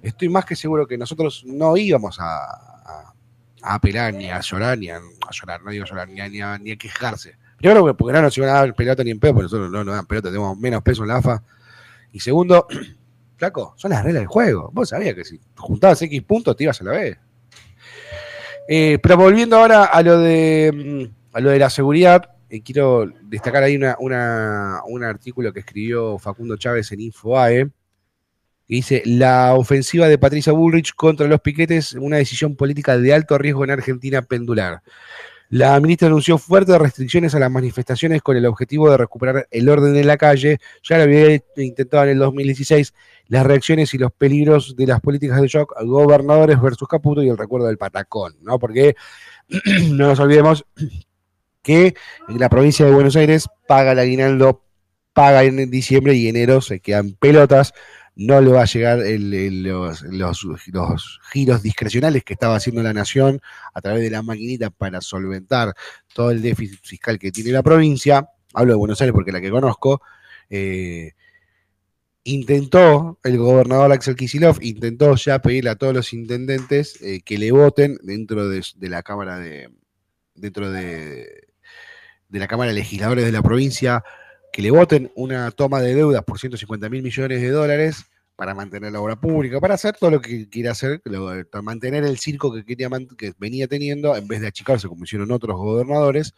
[0.02, 3.14] Estoy más que seguro que nosotros no íbamos a, a,
[3.62, 7.36] apelar ni a llorar, ni a, llorar, no digo llorar, ni a, ni a, quejarse.
[7.62, 9.96] Primero, porque no nos iban a dar pelota ni en pedo, porque nosotros no nos
[9.96, 11.44] dan pelota, tenemos menos peso en la AFA.
[12.12, 12.68] Y segundo,
[13.38, 14.72] flaco, son las reglas del juego.
[14.74, 17.18] Vos sabías que si juntabas X puntos te ibas a la B.
[18.68, 23.06] Eh, pero volviendo ahora a lo de, mm, a lo de la seguridad, eh, quiero
[23.24, 30.08] destacar ahí una, un artículo que escribió Facundo Chávez en InfoAE, que dice, la ofensiva
[30.08, 34.82] de Patricia Bullrich contra los piquetes, una decisión política de alto riesgo en Argentina pendular.
[35.52, 39.98] La ministra anunció fuertes restricciones a las manifestaciones con el objetivo de recuperar el orden
[39.98, 40.60] en la calle.
[40.82, 42.94] Ya lo había intentado en el 2016
[43.28, 47.38] las reacciones y los peligros de las políticas de shock, gobernadores versus Caputo y el
[47.38, 48.60] recuerdo del patacón, ¿no?
[48.60, 48.96] Porque
[49.90, 50.64] no nos olvidemos
[51.62, 51.96] que
[52.30, 54.64] en la provincia de Buenos Aires paga el aguinaldo,
[55.12, 57.74] paga en diciembre y enero se quedan pelotas,
[58.16, 63.42] no le va a llegar los, los, giros discrecionales que estaba haciendo la nación
[63.74, 65.74] a través de la maquinita para solventar
[66.14, 68.28] todo el déficit fiscal que tiene la provincia.
[68.54, 70.02] Hablo de Buenos Aires porque es la que conozco.
[70.50, 71.14] Eh,
[72.24, 77.52] intentó, el gobernador Axel Kisilov intentó ya pedirle a todos los intendentes eh, que le
[77.52, 79.70] voten dentro de, la Cámara de,
[80.36, 81.48] dentro de,
[82.28, 84.04] de la Cámara de Legisladores de la provincia,
[84.52, 88.92] que le voten una toma de deudas por 150 mil millones de dólares para mantener
[88.92, 91.02] la obra pública, para hacer todo lo que quiere hacer,
[91.52, 95.32] para mantener el circo que, quería, que venía teniendo, en vez de achicarse como hicieron
[95.32, 96.34] otros gobernadores.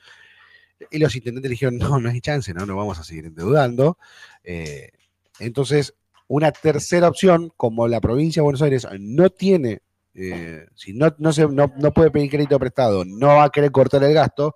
[0.92, 3.98] Y los intendentes dijeron, no, no hay chance, no, no vamos a seguir endeudando.
[4.44, 4.92] Eh,
[5.40, 5.94] entonces,
[6.28, 9.82] una tercera opción, como la provincia de Buenos Aires no tiene,
[10.14, 14.04] eh, si no, no, se, no, puede pedir crédito prestado, no va a querer cortar
[14.04, 14.56] el gasto,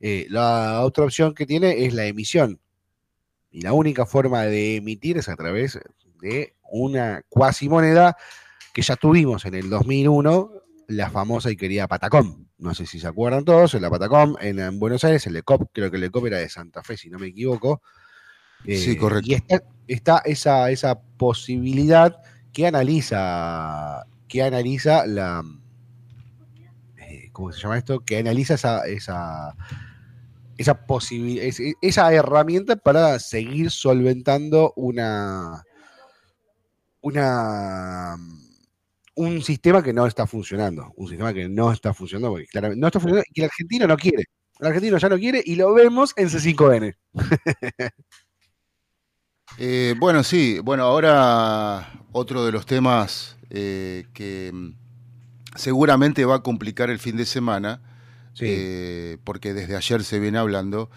[0.00, 2.60] eh, la otra opción que tiene es la emisión.
[3.50, 5.78] Y la única forma de emitir es a través
[6.20, 8.16] de una cuasi moneda
[8.74, 10.50] que ya tuvimos en el 2001,
[10.88, 12.46] la famosa y querida Patacom.
[12.58, 15.90] No sé si se acuerdan todos, en la Patacom, en, Buenos Aires, el ECOP, creo
[15.90, 17.82] que el ECOP era de Santa Fe, si no me equivoco.
[18.64, 19.30] sí, eh, correcto.
[19.30, 22.20] Y está, está esa, esa posibilidad
[22.52, 25.42] que analiza, que analiza la,
[27.38, 28.00] ¿cómo se llama esto?
[28.00, 29.54] Que analiza esa, esa,
[30.58, 31.46] esa posibilidad,
[31.80, 35.64] esa herramienta para seguir solventando una,
[37.00, 38.16] una
[39.18, 42.86] un sistema que no está funcionando, un sistema que no está funcionando, porque claramente no
[42.86, 44.24] está funcionando y que el argentino no quiere.
[44.60, 46.94] El argentino ya no quiere y lo vemos en C5N.
[49.60, 54.74] Eh, bueno, sí, bueno, ahora otro de los temas eh, que mm,
[55.56, 57.80] seguramente va a complicar el fin de semana,
[58.40, 60.90] eh, porque desde ayer se viene hablando,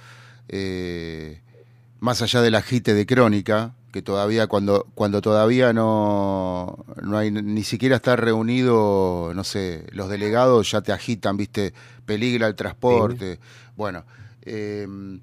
[1.99, 7.63] más allá del agite de crónica, que todavía cuando, cuando todavía no, no hay ni
[7.63, 11.73] siquiera estar reunido, no sé, los delegados ya te agitan, viste,
[12.05, 13.39] peligra el transporte.
[13.75, 14.05] Bueno,
[14.43, 15.19] em,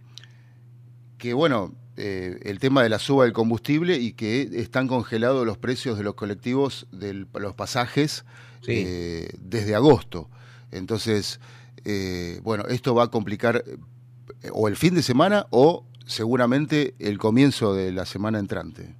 [1.17, 5.59] que bueno, eh, el tema de la suba del combustible y que están congelados los
[5.59, 8.25] precios de los colectivos de los pasajes
[8.67, 10.29] eh, desde agosto.
[10.71, 11.41] Entonces,
[11.85, 13.65] eh, bueno, esto va a complicar
[14.53, 18.95] o el fin de semana o seguramente el comienzo de la semana entrante.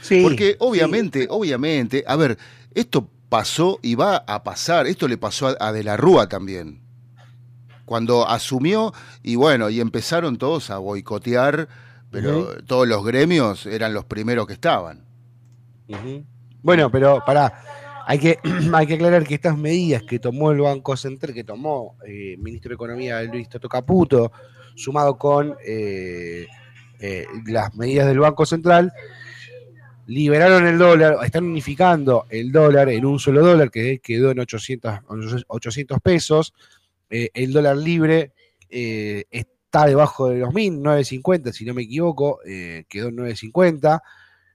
[0.00, 2.38] Sí, Porque obviamente, obviamente, a ver,
[2.74, 6.82] esto pasó y va a pasar, esto le pasó a De la Rúa también
[7.92, 11.68] cuando asumió y bueno, y empezaron todos a boicotear,
[12.10, 15.04] pero todos los gremios eran los primeros que estaban.
[16.62, 17.52] Bueno, pero para
[18.06, 18.38] hay que,
[18.74, 22.36] hay que aclarar que estas medidas que tomó el Banco Central, que tomó el eh,
[22.38, 24.32] ministro de Economía Luis Toto Caputo,
[24.74, 26.46] sumado con eh,
[27.00, 28.92] eh, las medidas del Banco Central,
[30.06, 35.00] liberaron el dólar, están unificando el dólar en un solo dólar que quedó en 800,
[35.46, 36.54] 800 pesos
[37.08, 38.32] el dólar libre
[38.70, 42.40] está debajo de los 1.000, 9.50, si no me equivoco,
[42.88, 44.00] quedó en 9.50,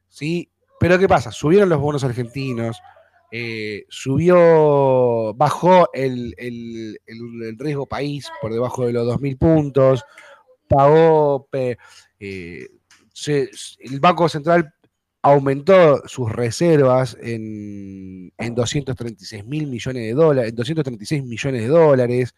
[0.10, 0.49] ¿sí?
[0.79, 1.31] Pero ¿qué pasa?
[1.31, 2.81] Subieron los bonos argentinos,
[3.89, 6.33] subió, bajó el,
[7.57, 10.03] riesgo país por debajo de los 2.000 puntos,
[10.67, 11.47] pagó,
[12.19, 12.67] el
[13.99, 14.73] Banco Central
[15.21, 22.35] aumentó sus reservas en, en 236 mil millones de dólares, en 236 millones de dólares.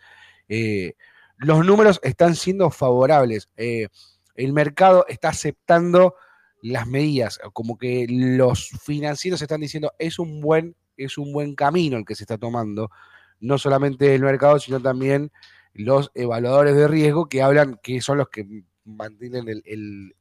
[0.47, 0.93] Eh,
[1.37, 3.49] los números están siendo favorables.
[3.57, 3.87] Eh,
[4.35, 6.15] el mercado está aceptando
[6.61, 11.97] las medidas, como que los financieros están diciendo es un buen, es un buen camino
[11.97, 12.91] el que se está tomando,
[13.39, 15.31] no solamente el mercado, sino también
[15.73, 20.13] los evaluadores de riesgo que hablan, que son los que mantienen el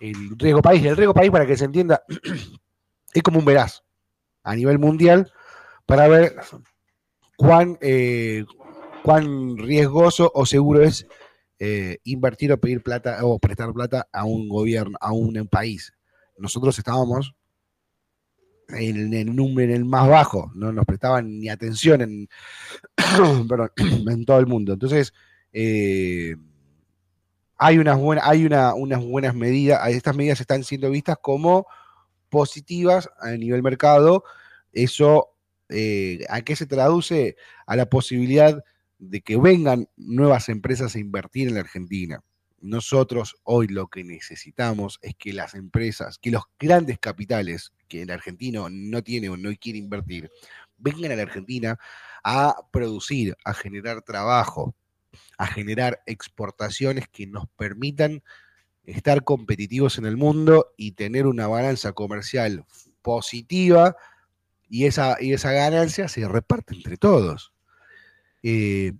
[0.00, 0.84] el riesgo país.
[0.84, 2.02] El riesgo país, para que se entienda,
[3.12, 3.82] es como un veraz
[4.42, 5.32] a nivel mundial
[5.86, 6.36] para ver
[7.36, 8.44] cuán, eh,
[9.02, 11.06] cuán riesgoso o seguro es
[11.58, 15.92] eh, invertir o pedir plata o prestar plata a un gobierno, a un país.
[16.36, 17.34] Nosotros estábamos
[18.68, 22.28] en el número el más bajo, no nos prestaban ni atención en,
[24.08, 24.74] en todo el mundo.
[24.74, 25.12] Entonces,
[25.52, 26.36] eh,
[27.56, 31.66] hay unas buenas, hay una, unas buenas medidas, estas medidas están siendo vistas como
[32.28, 34.22] positivas a nivel mercado.
[34.72, 35.30] Eso,
[35.68, 37.36] eh, ¿a qué se traduce?
[37.66, 38.62] A la posibilidad
[38.98, 42.22] de que vengan nuevas empresas a invertir en la Argentina.
[42.60, 48.10] Nosotros hoy lo que necesitamos es que las empresas, que los grandes capitales que el
[48.10, 50.30] argentino no tiene o no quiere invertir,
[50.76, 51.78] vengan a la Argentina
[52.24, 54.74] a producir, a generar trabajo,
[55.38, 58.22] a generar exportaciones que nos permitan
[58.84, 62.64] estar competitivos en el mundo y tener una balanza comercial
[63.02, 63.96] positiva
[64.68, 67.52] y esa, y esa ganancia se reparte entre todos.
[68.42, 68.92] Eh,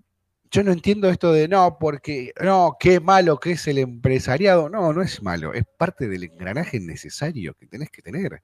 [0.51, 4.69] yo no entiendo esto de no, porque no, qué malo que es el empresariado.
[4.69, 8.43] No, no es malo, es parte del engranaje necesario que tenés que tener.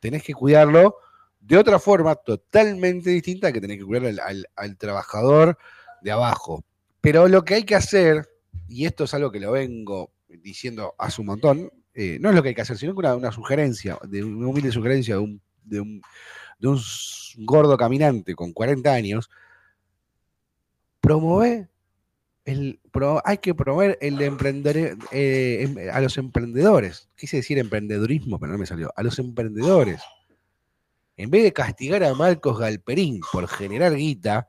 [0.00, 0.96] Tenés que cuidarlo
[1.40, 4.12] de otra forma totalmente distinta que tenés que cuidar
[4.56, 5.56] al trabajador
[6.02, 6.64] de abajo.
[7.00, 8.28] Pero lo que hay que hacer,
[8.68, 12.42] y esto es algo que lo vengo diciendo hace un montón, eh, no es lo
[12.42, 16.68] que hay que hacer, sino una, una sugerencia, de una humilde sugerencia de un, de
[16.68, 16.80] un
[17.38, 19.30] gordo caminante con 40 años,
[21.08, 21.70] promover
[22.44, 22.80] el,
[23.24, 27.08] hay que promover el emprender eh, em, a los emprendedores.
[27.16, 28.92] Quise decir emprendedurismo, pero no me salió.
[28.94, 30.02] A los emprendedores.
[31.16, 34.48] En vez de castigar a Marcos Galperín por generar guita,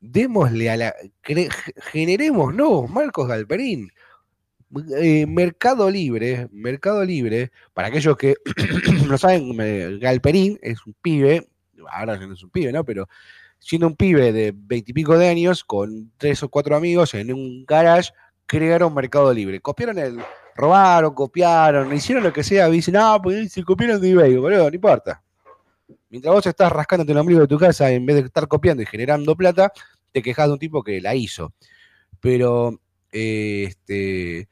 [0.00, 0.94] démosle a la.
[1.92, 3.90] generemos no, Marcos Galperín.
[4.98, 8.36] Eh, Mercado Libre, Mercado Libre, para aquellos que
[9.08, 11.46] no saben, Galperín es un pibe,
[11.90, 12.82] ahora ya no es un pibe, ¿no?
[12.82, 13.06] Pero
[13.62, 18.10] siendo un pibe de veintipico de años, con tres o cuatro amigos en un garage,
[18.44, 19.60] crearon Mercado Libre.
[19.60, 20.18] Copiaron el,
[20.56, 24.74] robaron, copiaron, hicieron lo que sea, dicen, no, pues se copiaron de eBay, boludo, no
[24.74, 25.22] importa.
[26.10, 28.86] Mientras vos estás rascándote el ombligo de tu casa en vez de estar copiando y
[28.86, 29.72] generando plata,
[30.10, 31.54] te quejas de un tipo que la hizo.
[32.20, 32.80] Pero,
[33.12, 34.48] eh, este,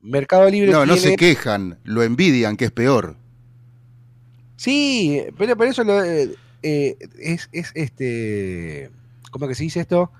[0.00, 0.72] Mercado Libre.
[0.72, 3.16] No, no se quejan, lo envidian, que es peor.
[4.56, 8.90] Sí, pero, pero eso lo, eh, eh, es, es este.
[9.30, 10.10] ¿Cómo que se dice esto?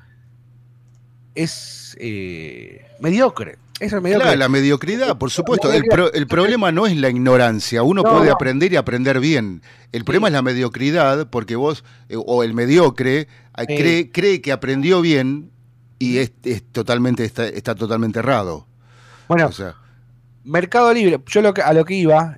[1.35, 3.59] Es eh, mediocre.
[3.81, 4.25] Es mediocre.
[4.25, 5.73] Claro, la mediocridad, por supuesto.
[5.73, 7.83] El, pro- el problema no es la ignorancia.
[7.85, 8.33] Uno No, puede no.
[8.33, 9.63] aprender y aprender bien.
[9.93, 13.29] El problema es la mediocridad, porque vos, eh, o el mediocre,
[13.59, 13.67] Sí.
[13.67, 15.51] cree, cree que aprendió bien
[15.99, 18.67] y es, es totalmente, está, está totalmente errado.
[19.29, 19.75] bueno, O sea,
[20.45, 22.37] Mercado Libre, yo lo que, a lo que iba.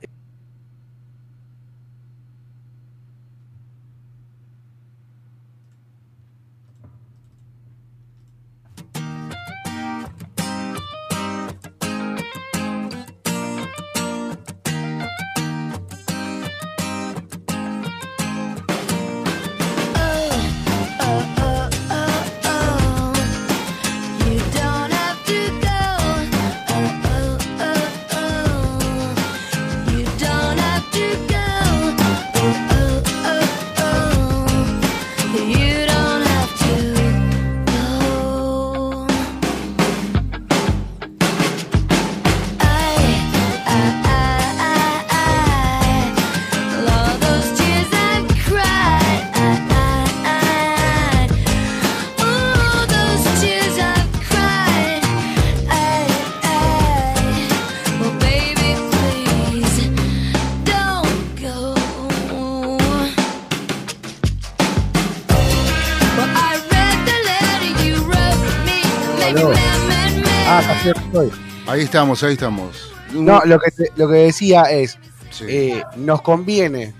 [71.22, 71.40] Estoy.
[71.66, 72.92] ahí estamos, ahí estamos.
[73.12, 74.98] No, lo que, te- lo que decía es.
[75.30, 75.44] Sí.
[75.48, 76.92] eh, nos conviene,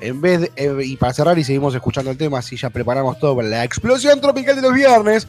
[0.00, 3.18] en vez de, eh, y para cerrar y seguimos escuchando el tema, así ya preparamos
[3.18, 5.26] todo para la explosión tropical de los viernes,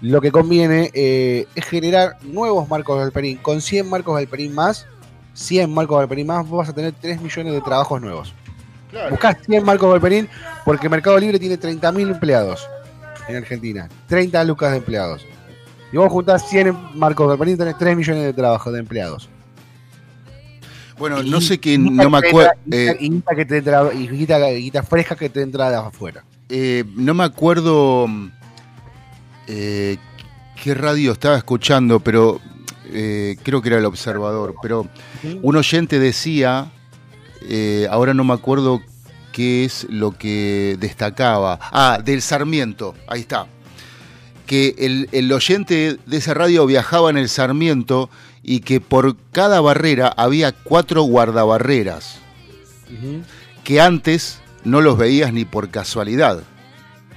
[0.00, 3.36] lo que conviene eh, es generar nuevos marcos del Perín.
[3.38, 4.86] Con 100 marcos del Perín más,
[5.34, 8.34] 100 marcos del Perín más, vos vas a tener 3 millones de trabajos nuevos.
[8.90, 9.10] Claro.
[9.10, 10.28] Buscás 100 marcos del Perín
[10.64, 12.66] porque Mercado Libre tiene 30.000 empleados
[13.28, 15.24] en Argentina, 30 lucas de empleados.
[15.92, 19.28] Y vos juntás 100 marcos Perín, tenés 3 millones de trabajos de empleados.
[20.98, 22.50] Bueno, Y- no sé qué, no me acuerdo.
[22.70, 26.24] entra- y guita que te entra- y guita, guita fresca que te entra de afuera.
[26.48, 28.06] Eh, no me acuerdo
[29.48, 29.96] eh,
[30.62, 32.40] qué radio estaba escuchando, pero
[32.94, 34.54] eh, creo que era el observador.
[34.62, 34.86] Pero
[35.42, 36.70] un oyente decía,
[37.42, 38.80] eh, ahora no me acuerdo
[39.32, 41.58] qué es lo que destacaba.
[41.72, 43.46] Ah, del Sarmiento, ahí está.
[44.52, 48.10] Que el, el oyente de esa radio viajaba en el Sarmiento
[48.42, 52.18] y que por cada barrera había cuatro guardabarreras,
[53.64, 56.42] que antes no los veías ni por casualidad.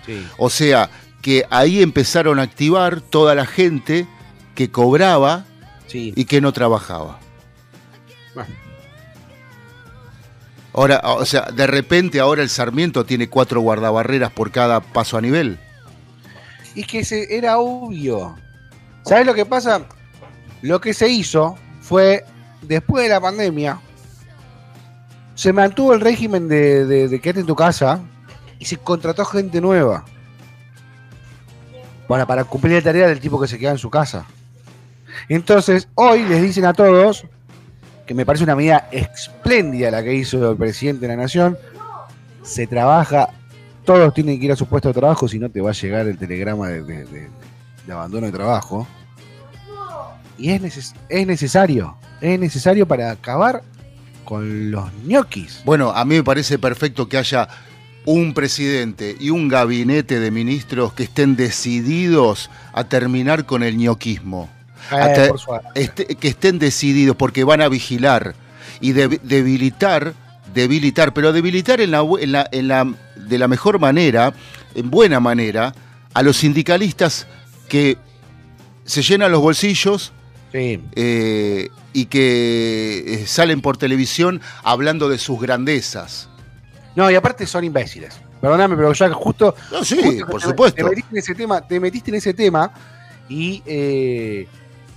[0.05, 0.25] Sí.
[0.37, 0.89] O sea,
[1.21, 4.07] que ahí empezaron a activar toda la gente
[4.55, 5.43] que cobraba
[5.87, 6.13] Sí.
[6.15, 7.19] y que no trabajaba.
[8.33, 8.49] Bueno.
[10.71, 15.21] Ahora, o sea, de repente ahora el Sarmiento tiene cuatro guardabarreras por cada paso a
[15.21, 15.59] nivel.
[16.75, 18.35] Y que se, era obvio.
[19.03, 19.81] ¿Sabes lo que pasa?
[20.61, 22.25] Lo que se hizo fue,
[22.61, 23.79] después de la pandemia,
[25.35, 27.99] se mantuvo el régimen de, de, quedarte en tu casa
[28.59, 30.05] y se contrató gente nueva.
[32.07, 34.25] Para, para cumplir la tarea del tipo que se queda en su casa.
[35.29, 37.25] Entonces, hoy les dicen a todos,
[38.05, 41.57] que me parece una medida espléndida la que hizo el presidente de la nación,
[42.43, 43.29] se trabaja,
[43.85, 46.07] todos tienen que ir a su puesto de trabajo, si no te va a llegar
[46.07, 47.29] el telegrama de, de- de-
[47.85, 48.87] de abandono de trabajo.
[50.37, 53.61] Y es, neces- es necesario, es necesario para acabar
[54.25, 55.61] con los ñoquis.
[55.65, 57.47] Bueno, a mí me parece perfecto que haya
[58.05, 64.49] un presidente y un gabinete de ministros que estén decididos a terminar con el ñoquismo.
[64.91, 65.29] Eh,
[65.75, 68.35] este- que estén decididos porque van a vigilar
[68.81, 70.13] y de- debilitar,
[70.55, 74.33] debilitar, pero debilitar en la, en la- en la- de la mejor manera,
[74.73, 75.73] en buena manera,
[76.13, 77.27] a los sindicalistas
[77.69, 77.97] que
[78.85, 80.13] se llenan los bolsillos
[80.51, 80.81] Sí.
[80.95, 86.29] eh, y que eh, salen por televisión hablando de sus grandezas.
[86.95, 88.17] No, y aparte son imbéciles.
[88.39, 89.55] Perdóname, pero ya justo.
[89.71, 90.75] No, sí, justo por te- supuesto.
[90.77, 92.71] Te metiste en ese tema, te metiste en ese tema
[93.27, 94.47] y, eh,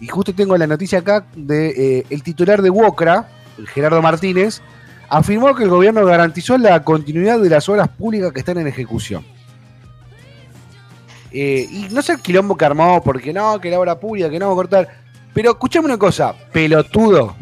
[0.00, 3.28] y justo tengo la noticia acá de eh, el titular de Wocra,
[3.74, 4.60] Gerardo Martínez,
[5.08, 9.24] afirmó que el gobierno garantizó la continuidad de las obras públicas que están en ejecución.
[11.30, 14.38] Eh, y no sé el quilombo que armó, porque no, que la obra pública, que
[14.38, 14.88] no vamos a cortar.
[15.34, 17.36] Pero escuchame una cosa, pelotudo.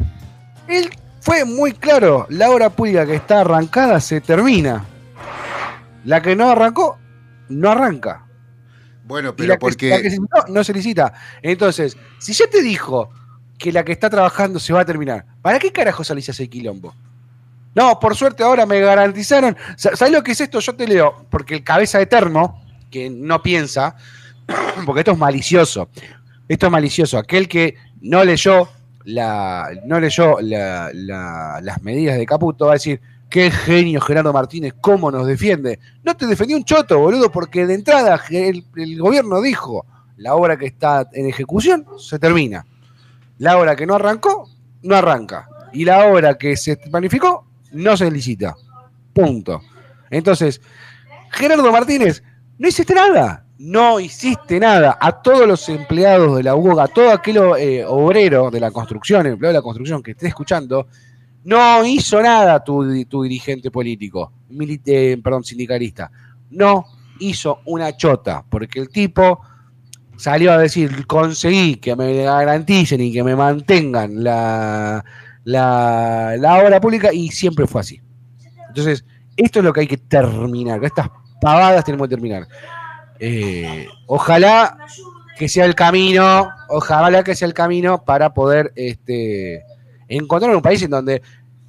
[0.67, 0.89] Él
[1.21, 4.85] fue muy claro, la obra pública que está arrancada se termina.
[6.05, 6.97] La que no arrancó,
[7.49, 8.25] no arranca.
[9.05, 9.89] Bueno, Y pero que, porque.
[9.89, 11.13] la que se licitó, no se licita.
[11.41, 13.09] Entonces, si ya te dijo
[13.57, 16.49] que la que está trabajando se va a terminar, ¿para qué carajo salís a ese
[16.49, 16.93] quilombo?
[17.77, 19.55] No, por suerte ahora me garantizaron.
[19.75, 20.59] Sa- ¿Sabes lo que es esto?
[20.59, 23.95] Yo te leo, porque el cabeza de termo, que no piensa,
[24.85, 25.87] porque esto es malicioso.
[26.47, 27.19] Esto es malicioso.
[27.19, 28.67] Aquel que no leyó
[29.03, 32.99] la, no las medidas de Caputo va a decir,
[33.29, 35.77] qué genio Gerardo Martínez, cómo nos defiende.
[36.03, 39.85] No te defendió un choto, boludo, porque de entrada el, el gobierno dijo,
[40.17, 42.65] la obra que está en ejecución se termina.
[43.37, 44.49] La obra que no arrancó,
[44.81, 45.47] no arranca.
[45.73, 48.55] Y la obra que se planificó, no se licita.
[49.13, 49.61] Punto.
[50.09, 50.61] Entonces,
[51.31, 52.23] Gerardo Martínez,
[52.57, 53.43] no hiciste nada.
[53.59, 54.97] No hiciste nada.
[55.01, 59.25] A todos los empleados de la UOG, a todo aquel eh, obrero de la construcción,
[59.25, 60.87] empleado de la construcción que esté escuchando,
[61.43, 66.11] no hizo nada tu, tu dirigente político, mili- eh, perdón, sindicalista.
[66.51, 66.85] No
[67.19, 69.39] hizo una chota, porque el tipo
[70.17, 75.03] salió a decir, conseguí que me garanticen y que me mantengan la,
[75.47, 78.01] la, la obra pública y siempre fue así.
[78.67, 79.05] Entonces,
[79.37, 82.45] esto es lo que hay que terminar, estas pavadas tenemos que terminar.
[83.17, 84.77] Eh, ojalá
[85.37, 89.63] que sea el camino, ojalá que sea el camino para poder este,
[90.09, 91.21] encontrar un país en donde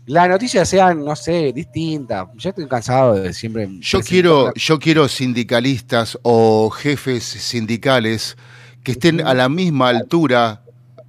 [0.07, 2.27] las noticias sean, no sé, distintas.
[2.37, 3.69] Ya estoy cansado de siempre.
[3.79, 8.37] Yo quiero, yo quiero sindicalistas o jefes sindicales
[8.83, 10.65] que estén a la misma altura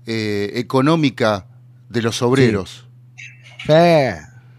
[0.05, 1.47] eh, económica
[1.89, 2.85] de los obreros.
[3.65, 3.73] Sí,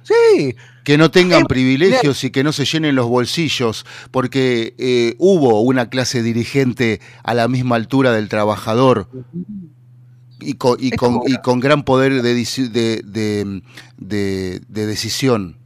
[0.03, 5.14] sí, Que no tengan Eh, privilegios y que no se llenen los bolsillos, porque eh,
[5.18, 9.09] hubo una clase dirigente a la misma altura del trabajador
[10.41, 13.62] y con, y con, y con gran poder de, de, de-
[13.99, 15.57] de- de decisión.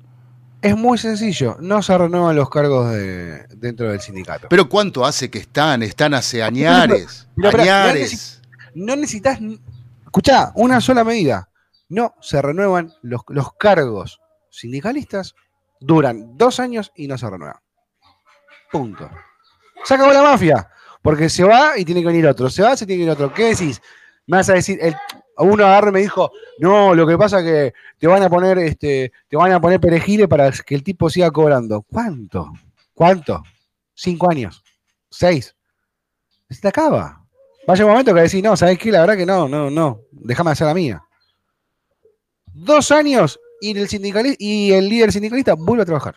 [0.63, 1.57] es muy sencillo.
[1.61, 4.49] No se renuevan los cargos de, dentro del sindicato.
[4.51, 5.83] Pero ¿cuánto hace que están?
[5.83, 7.29] Están hace añares.
[7.37, 8.41] Pero, pero, añares.
[8.75, 9.39] no necesitas.
[10.05, 11.49] Escuchá, una sola medida.
[11.95, 14.21] No se renuevan los, los cargos
[14.51, 15.37] sindicalistas,
[15.79, 17.61] duran dos años y no se renuevan.
[18.73, 19.09] Punto.
[19.85, 20.69] Se acabó la mafia.
[21.03, 22.51] Porque se va y tiene que venir otro.
[22.51, 23.33] Se va, se tiene que venir otro.
[23.33, 23.81] ¿Qué decís?
[24.27, 24.97] Me vas a decir, el,
[25.39, 28.59] uno agarre y me dijo, no, lo que pasa es que te van a poner,
[28.59, 31.83] este, te van a poner perejile para que el tipo siga cobrando.
[31.83, 32.51] ¿Cuánto?
[32.93, 33.45] ¿Cuánto?
[33.95, 34.65] ¿Cinco años?
[35.09, 35.55] ¿Seis?
[36.51, 37.25] Se te acaba.
[37.69, 38.91] Vaya un momento que decís, no, ¿sabes qué?
[38.91, 40.01] La verdad que no, no, no.
[40.11, 41.04] Déjame hacer la mía.
[42.55, 46.15] Dos años y el, sindicali- y el líder sindicalista vuelve a trabajar.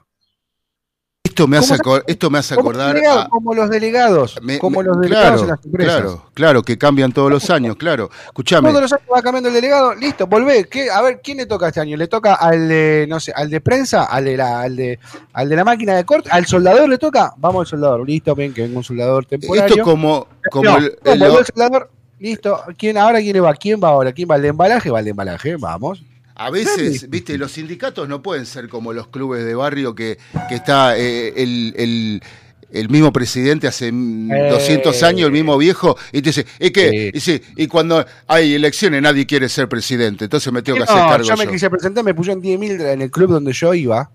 [1.23, 3.69] Esto me hace, ¿Cómo se- acor- esto me hace Como, acordar delegado- a- como los
[3.69, 4.39] delegados.
[4.41, 5.95] me- como los delegados claro, en las empresas.
[6.01, 8.09] Claro, claro, que cambian todos los años, claro.
[8.25, 10.65] Escúchame, Todos los años va cambiando el delegado, listo, volvé.
[10.65, 10.89] ¿Qué?
[10.89, 11.95] A ver, ¿quién le toca este año?
[11.95, 14.99] ¿Le toca al de, no sé, al de prensa, al de la, al de,
[15.33, 17.33] al de la máquina de corte, al soldador le toca?
[17.37, 19.75] Vamos al soldador, listo, ven que venga un soldador temporario.
[19.75, 22.59] esto como, como No, el- el soldador, listo.
[22.77, 23.53] ¿Quién ahora quién va?
[23.53, 24.11] ¿Quién va ahora?
[24.11, 24.89] ¿Quién va al de embalaje?
[24.89, 26.03] Va al de embalaje, vamos.
[26.37, 30.17] A veces, viste, los sindicatos no pueden ser como los clubes de barrio que,
[30.47, 32.21] que está eh, el, el-
[32.69, 34.49] el mismo presidente hace Eh.
[34.51, 37.11] 200 años, el mismo viejo, y te dice, que, Sí.
[37.13, 40.91] y, sí, y cuando hay elecciones nadie quiere ser presidente, entonces me tengo que No,
[40.91, 41.51] hacer cargo yo me yo.
[41.51, 44.11] quise presentar, me pusieron 10.000 en el club donde yo iba.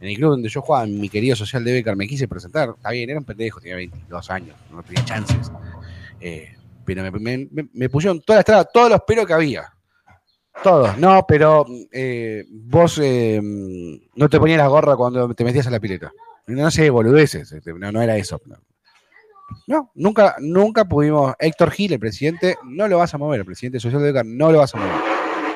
[0.00, 2.74] En el club donde yo jugaba, mi querido social de Becar, me quise presentar.
[2.76, 5.50] Está bien, era un pendejo, tenía 22 años, no tenía chances.
[6.20, 6.48] Eh,
[6.84, 9.72] pero me, me- me- me pusieron toda la estrada, todos los peros que había.
[10.62, 15.70] Todos, no, pero eh, vos eh, no te ponías la gorra cuando te metías a
[15.70, 16.12] la pileta.
[16.46, 18.40] No sé, boludeces, este, no, no era eso.
[19.66, 21.34] No, nunca, nunca pudimos.
[21.38, 24.52] Héctor Gil, el presidente, no lo vas a mover, el presidente social de Becar, no
[24.52, 25.14] lo vas a mover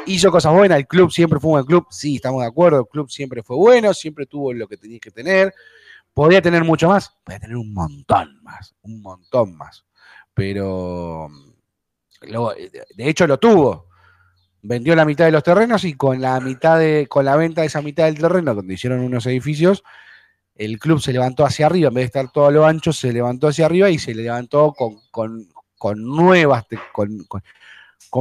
[0.09, 2.87] hizo cosas buenas, el club siempre fue un buen club, sí, estamos de acuerdo, el
[2.87, 5.55] club siempre fue bueno, siempre tuvo lo que tenía que tener,
[6.15, 9.85] podía tener mucho más, podía tener un montón más, un montón más,
[10.35, 11.29] pero
[12.21, 13.89] de hecho lo tuvo,
[14.63, 17.69] vendió la mitad de los terrenos y con la mitad de, con la venta de
[17.69, 19.85] esa mitad del terreno, donde hicieron unos edificios,
[20.55, 23.13] el club se levantó hacia arriba, en vez de estar todo a lo ancho, se
[23.13, 25.49] levantó hacia arriba y se levantó con, con,
[25.79, 27.43] con nuevas, con, con-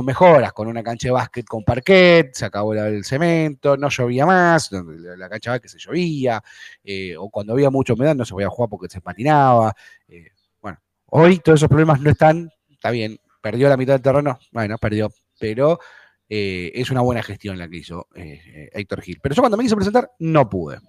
[0.06, 4.70] mejoras, con una cancha de básquet con parquet, se acabó el cemento, no llovía más,
[4.72, 6.44] la, cancha de básquet se llovía,
[6.84, 9.74] eh, o cuando había mucha humedad no se podía jugar porque se patinaba.
[10.10, 10.30] eh,
[10.62, 10.78] bueno,
[11.08, 15.10] hoy todos esos problemas no están, está bien, perdió la mitad del terreno, bueno, perdió,
[15.40, 15.80] pero
[16.30, 19.20] eh, es una buena gestión la que hizo eh, eh, Héctor Gil.
[19.22, 20.80] Pero yo cuando me quise presentar no pude.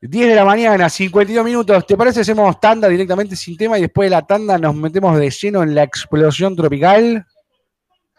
[0.00, 1.86] 10 de la mañana, 52 minutos.
[1.86, 2.20] ¿Te parece?
[2.20, 5.74] Hacemos tanda directamente sin tema y después de la tanda nos metemos de lleno en
[5.74, 7.26] la explosión tropical.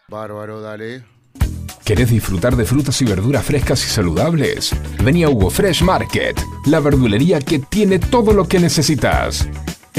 [0.10, 1.04] Bárbaro, dale.
[1.86, 4.76] ¿Querés disfrutar de frutas y verduras frescas y saludables?
[5.04, 9.48] Vení a Hugo Fresh Market, la verdulería que tiene todo lo que necesitas.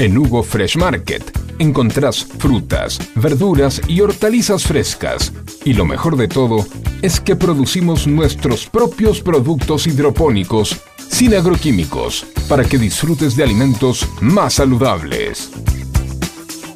[0.01, 1.21] En Hugo Fresh Market
[1.59, 5.31] encontrás frutas, verduras y hortalizas frescas.
[5.63, 6.65] Y lo mejor de todo
[7.03, 14.55] es que producimos nuestros propios productos hidropónicos sin agroquímicos para que disfrutes de alimentos más
[14.55, 15.51] saludables.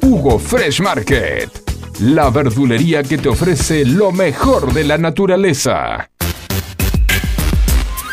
[0.02, 1.50] Hugo Fresh Market,
[1.98, 6.10] la verdulería que te ofrece lo mejor de la naturaleza.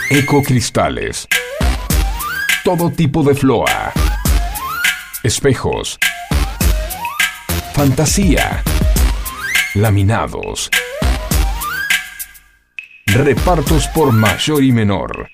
[0.09, 1.27] Ecocristales.
[2.63, 3.93] Todo tipo de floa.
[5.23, 5.97] Espejos.
[7.73, 8.61] Fantasía.
[9.73, 10.69] Laminados.
[13.05, 15.29] Repartos por mayor y menor.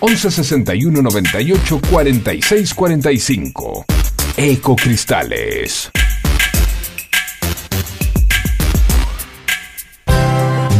[0.00, 3.84] 11 61 98 46 45.
[4.36, 5.92] Ecocristales.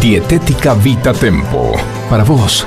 [0.00, 1.76] Dietética Vita Tempo.
[2.10, 2.66] Para vos,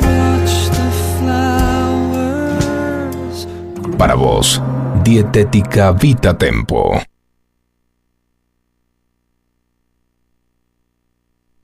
[4.01, 4.59] Para vos,
[5.03, 6.99] Dietética Vita Tempo.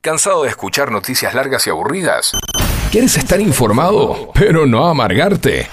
[0.01, 2.33] ¿Cansado de escuchar noticias largas y aburridas?
[2.91, 5.67] ¿Quieres estar informado, pero no amargarte?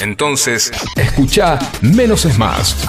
[0.00, 2.88] Entonces, escucha Menos es Más.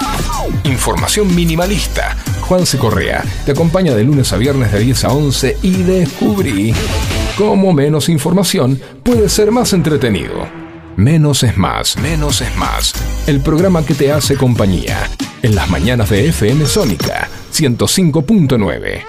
[0.63, 2.15] Información minimalista.
[2.43, 2.77] Juan C.
[2.77, 6.73] Correa te acompaña de lunes a viernes de 10 a 11 y descubrí
[7.37, 10.66] cómo menos información puede ser más entretenido.
[10.97, 12.93] Menos es más, menos es más.
[13.27, 15.07] El programa que te hace compañía.
[15.43, 19.03] En las mañanas de FM Sónica 105.9.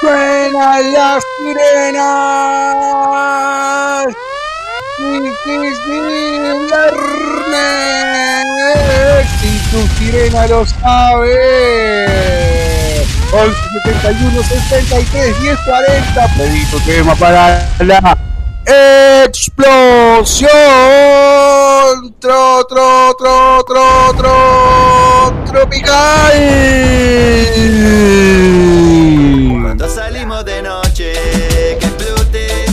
[0.00, 2.76] ¡Suenan las sirenas!
[4.96, 6.00] ¡Sí, sí, sí,
[6.64, 8.46] viernes!
[9.42, 12.65] Si tu sirena lo sabe.
[13.32, 16.28] 11 71 63 10 40.
[16.36, 18.16] Pedí tu tema para la
[19.24, 20.50] explosión.
[22.20, 26.32] Tro, tro, tro, tro, tro, tropical.
[29.62, 31.12] Cuando salimos de noche,
[31.78, 32.66] que explote.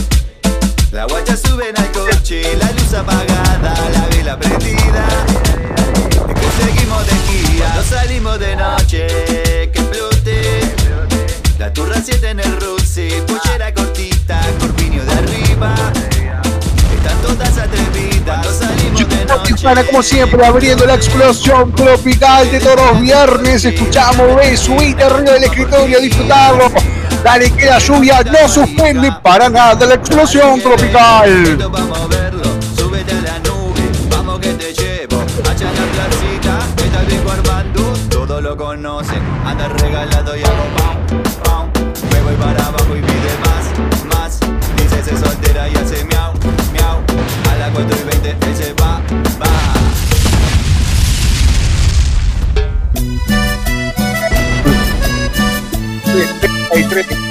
[0.92, 5.06] La guacha suben al coche, la luz apagada, la vela prendida.
[6.28, 7.66] Y que seguimos de guía.
[7.66, 8.63] Cuando salimos de noche,
[12.04, 15.74] 7 en el rusi, pollera cortita, corpiño de arriba.
[16.94, 18.46] Están todas atrevidas.
[18.58, 19.54] Salimos de noche.
[19.54, 23.64] Tijuana, como siempre, abriendo la explosión tropical de todos los viernes.
[23.64, 26.70] Escuchamos ve, subite arriba del escritorio a disfrutarlo.
[27.22, 31.56] Dale que la lluvia no suspende para nada la explosión tropical.
[31.56, 32.44] Vamos a verlo,
[32.76, 33.80] súbete a la nube,
[34.10, 35.22] vamos que te llevo.
[35.22, 39.22] En la placita, está el Armando, todos lo conocen.
[39.46, 40.63] Anda regalado y hago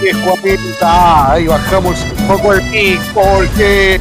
[0.04, 1.32] 3, 10, 40.
[1.32, 3.99] Ahí bajamos un poco el pic porque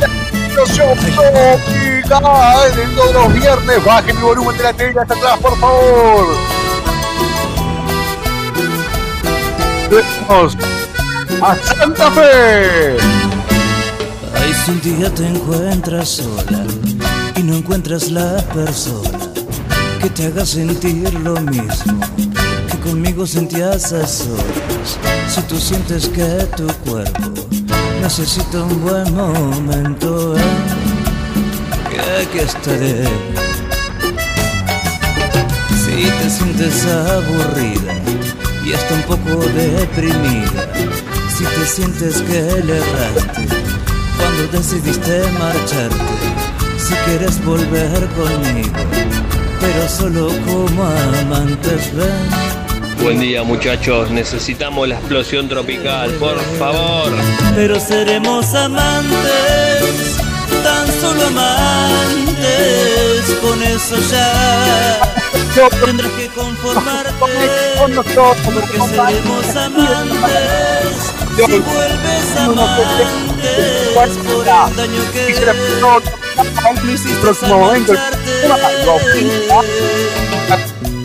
[0.54, 1.60] tropical
[2.80, 3.84] en todos los viernes.
[3.84, 6.26] Bajen el volumen de la tele hasta atrás, por favor.
[10.28, 10.56] Vamos
[11.42, 12.96] a Santa Fe.
[14.34, 16.64] Ay, si un día te encuentras sola
[17.36, 19.18] y no encuentras la persona
[20.00, 22.33] que te haga sentir lo mismo
[22.84, 24.98] conmigo sentías a solas.
[25.28, 27.32] Si tú sientes que tu cuerpo
[28.02, 30.40] necesita un buen momento, eh,
[31.90, 33.04] que aquí estaré.
[35.82, 37.94] Si te sientes aburrida
[38.64, 40.68] y hasta un poco deprimida,
[41.36, 43.46] si te sientes que le erraste
[44.18, 46.14] cuando decidiste marcharte,
[46.76, 48.78] si quieres volver conmigo,
[49.60, 52.53] pero solo como amantes ven.
[53.04, 57.12] Buen día muchachos, necesitamos la explosión tropical, por favor.
[57.54, 60.16] Pero seremos amantes,
[60.62, 65.00] tan solo amantes, con eso ya
[65.54, 67.12] nosotros, Tendrás que conformarte
[67.78, 71.12] con nosotros, porque seremos amantes.
[71.36, 73.06] Si vuelves amantes
[73.94, 74.24] por el
[74.76, 75.34] daño que
[76.82, 77.34] me hiciste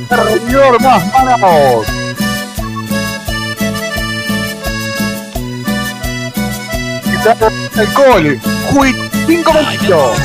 [0.10, 1.86] señor, más manos.
[7.76, 8.40] El cole,
[8.72, 8.96] Juit,
[9.28, 10.18] cinco minutos.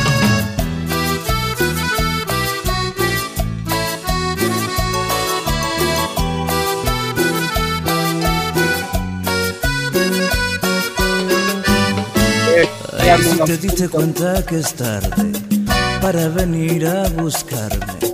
[13.00, 15.32] Ay, si te diste cuenta que es tarde
[16.00, 18.13] para venir a buscarme,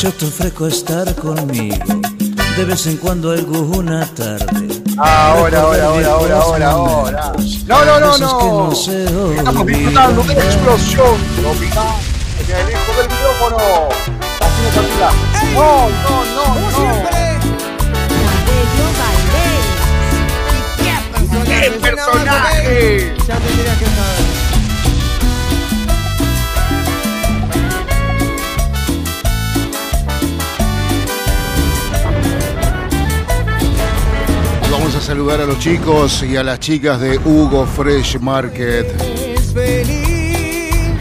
[0.00, 2.00] yo te ofrezco estar conmigo
[2.56, 4.82] de vez en cuando alguna tarde.
[4.96, 7.32] Ahora, ahora, ahora, ahora, ahora, ahora.
[7.66, 8.68] No, no, no, no.
[8.68, 11.96] no se Estamos disfrutando de la explosión tropical
[12.38, 13.58] en el eco del micrófono.
[14.40, 15.10] Así no Camila.
[15.52, 17.20] No, no, no, no.
[21.44, 23.14] ¡Qué personaje!
[23.28, 24.39] Ya tendría que saber.
[34.80, 38.86] Vamos a saludar a los chicos y a las chicas de Hugo Fresh Market.
[38.98, 40.96] Es feliz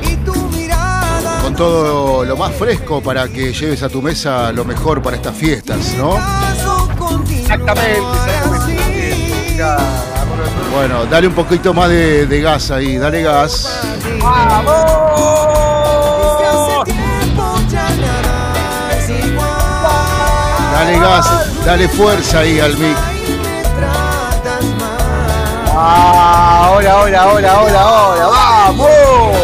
[0.00, 4.64] y tu mirada Con todo lo más fresco para que lleves a tu mesa lo
[4.64, 6.16] mejor para estas fiestas, ¿no?
[7.28, 8.00] Exactamente,
[10.72, 13.82] Bueno, dale un poquito más de, de gas ahí, dale gas.
[14.22, 15.08] ¡Vamos!
[20.72, 22.96] Dale gas, dale fuerza ahí al mal.
[25.76, 28.26] Ah, Ahora, ahora, ahora, ahora, ahora.
[28.68, 29.36] ¡Vamos!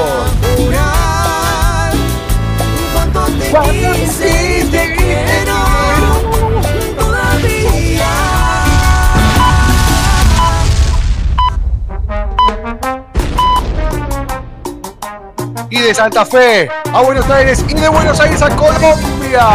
[15.68, 19.46] Y de Santa Fe a Buenos Aires y de Buenos Aires a Colombia.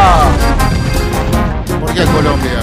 [1.80, 2.59] ¿Por qué Colombia?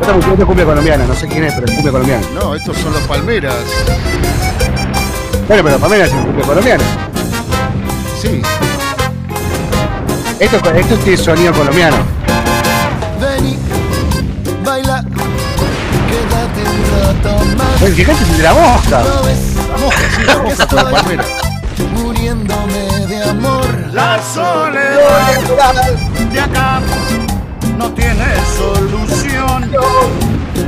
[0.00, 2.26] Esta música es cumbia colombiana, no sé quién es, pero es cumbia colombiana.
[2.34, 3.54] No, estos son los Palmeras.
[5.46, 6.84] Bueno, pero Pamela es cumbia colombiana.
[8.20, 8.42] Sí.
[10.40, 11.96] Esto, esto tiene sonido colombiano.
[13.20, 13.58] Vení,
[14.64, 15.04] baila,
[16.08, 17.80] quédate un rato más.
[17.80, 19.02] Pues fíjate el de la mosca.
[19.02, 19.38] No ves
[19.70, 21.26] La mosca, sí, la mosca con Palmeras.
[21.94, 23.66] muriéndome de amor.
[23.92, 25.92] La soledad
[26.32, 26.80] de acá
[27.78, 28.24] no tiene
[28.56, 29.70] solución.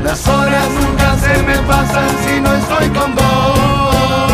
[0.04, 4.32] Las horas nunca se me pasan si no estoy con vos.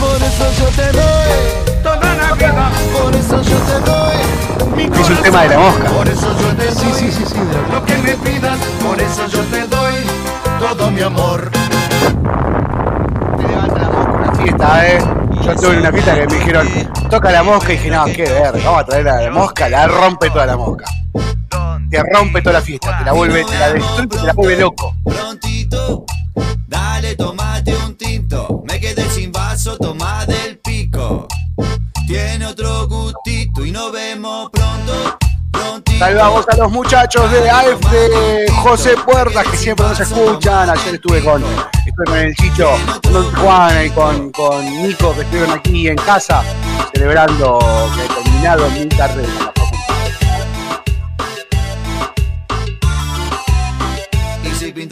[0.00, 4.16] Por eso yo te doy, Toda la vida por eso yo te doy.
[4.76, 5.88] mi Es un tema de la mosca.
[5.90, 7.34] Por eso yo te doy Sí, sí, sí, sí.
[7.38, 8.58] de lo que me pidas.
[8.82, 9.94] Por eso yo te doy
[10.58, 11.50] todo mi amor.
[13.36, 14.98] Te levanta la mosca una fiesta, eh.
[15.42, 16.68] Yo estuve en una fiesta que me dijeron,
[17.10, 19.88] toca la mosca y dije, no, qué ver, vamos a traer a la mosca, la
[19.88, 20.84] rompe toda la mosca.
[21.92, 24.94] Te rompe toda la fiesta, te la vuelve, te la destruye, te la vuelve loco.
[25.04, 26.06] prontito.
[26.66, 28.62] Dale, tomate un tinto.
[28.66, 31.28] Me quedé sin vaso, toma del pico.
[32.06, 35.18] Tiene otro gustito y nos vemos pronto.
[35.98, 37.80] Saludamos a los muchachos de AF
[38.62, 40.70] José Puertas que siempre nos escuchan.
[40.70, 42.70] Ayer estuve con, estuve con el Chicho,
[43.02, 46.42] con Don Juan y con, con Nico que estuvieron aquí en casa
[46.94, 47.58] celebrando
[47.94, 49.52] que he terminado mi carrera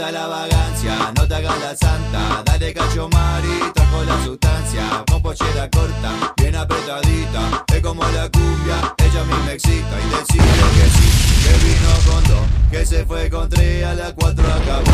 [0.08, 2.42] en la vagancia, no te hagas la santa.
[2.44, 5.04] Dale cacho mari, trajo la sustancia.
[5.10, 7.64] Con pollera corta, bien apretadita.
[7.74, 9.96] Es como la cumbia, ella a mí me excita.
[10.00, 11.08] Y decirle que sí,
[11.44, 12.46] que vino con dos.
[12.70, 14.90] Que se fue con tres, a las cuatro acabó.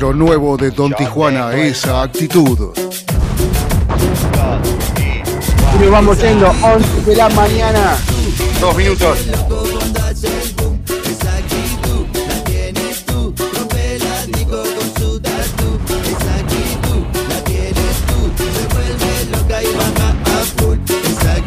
[0.00, 2.70] Lo nuevo de Don Tijuana, esa actitud.
[5.74, 7.96] Y nos vamos yendo 11 de la mañana.
[8.60, 9.18] Dos minutos.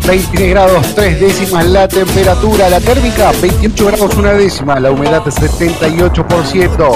[0.09, 5.35] 23 grados 3 décimas la temperatura, la térmica 28 grados una décima, la humedad es
[5.35, 6.95] 78%.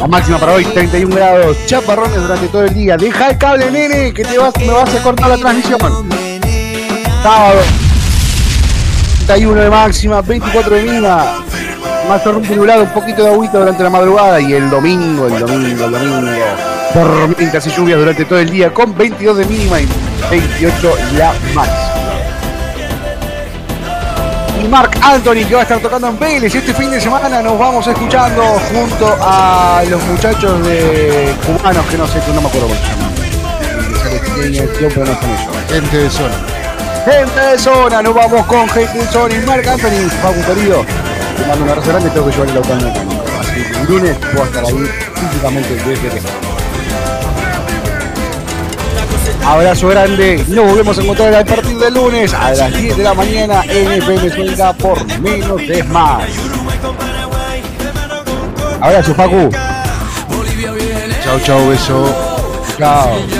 [0.00, 2.96] La máxima para hoy 31 grados, chaparrones durante todo el día.
[2.96, 5.78] Deja el cable, nene, que te vas, me vas a cortar la transmisión.
[7.22, 7.60] Sábado
[9.26, 11.44] 31 de máxima, 24 de mínima.
[12.08, 15.92] Más nublado, un poquito de agüita durante la madrugada y el domingo, el domingo, el
[15.92, 16.26] domingo.
[16.94, 19.88] Tormentas y lluvias durante todo el día con 22 de mínima y
[20.30, 21.89] 28 la máxima.
[24.62, 26.54] Y Mark Anthony que va a estar tocando en Vélez.
[26.54, 32.06] Este fin de semana nos vamos escuchando junto a los muchachos de cubanos que no
[32.06, 33.10] sé, no me acuerdo cómo se llaman.
[35.68, 36.34] Gente de zona.
[37.06, 40.84] Gente de zona, nos vamos con gente de zona y Marc Anthony, Facu querido.
[41.36, 42.86] Te mando un abrazo grande, tengo que llevar el auto al.
[43.40, 46.49] Así que el lunes a estar ahí físicamente desde lejos.
[49.46, 53.14] Abrazo grande, nos volvemos a encontrar a partir del lunes a las 10 de la
[53.14, 56.24] mañana en FM Suelga por menos es más.
[58.80, 59.50] Abrazo, Facu.
[61.24, 62.14] Chau, chau, beso.
[62.78, 63.39] Chao.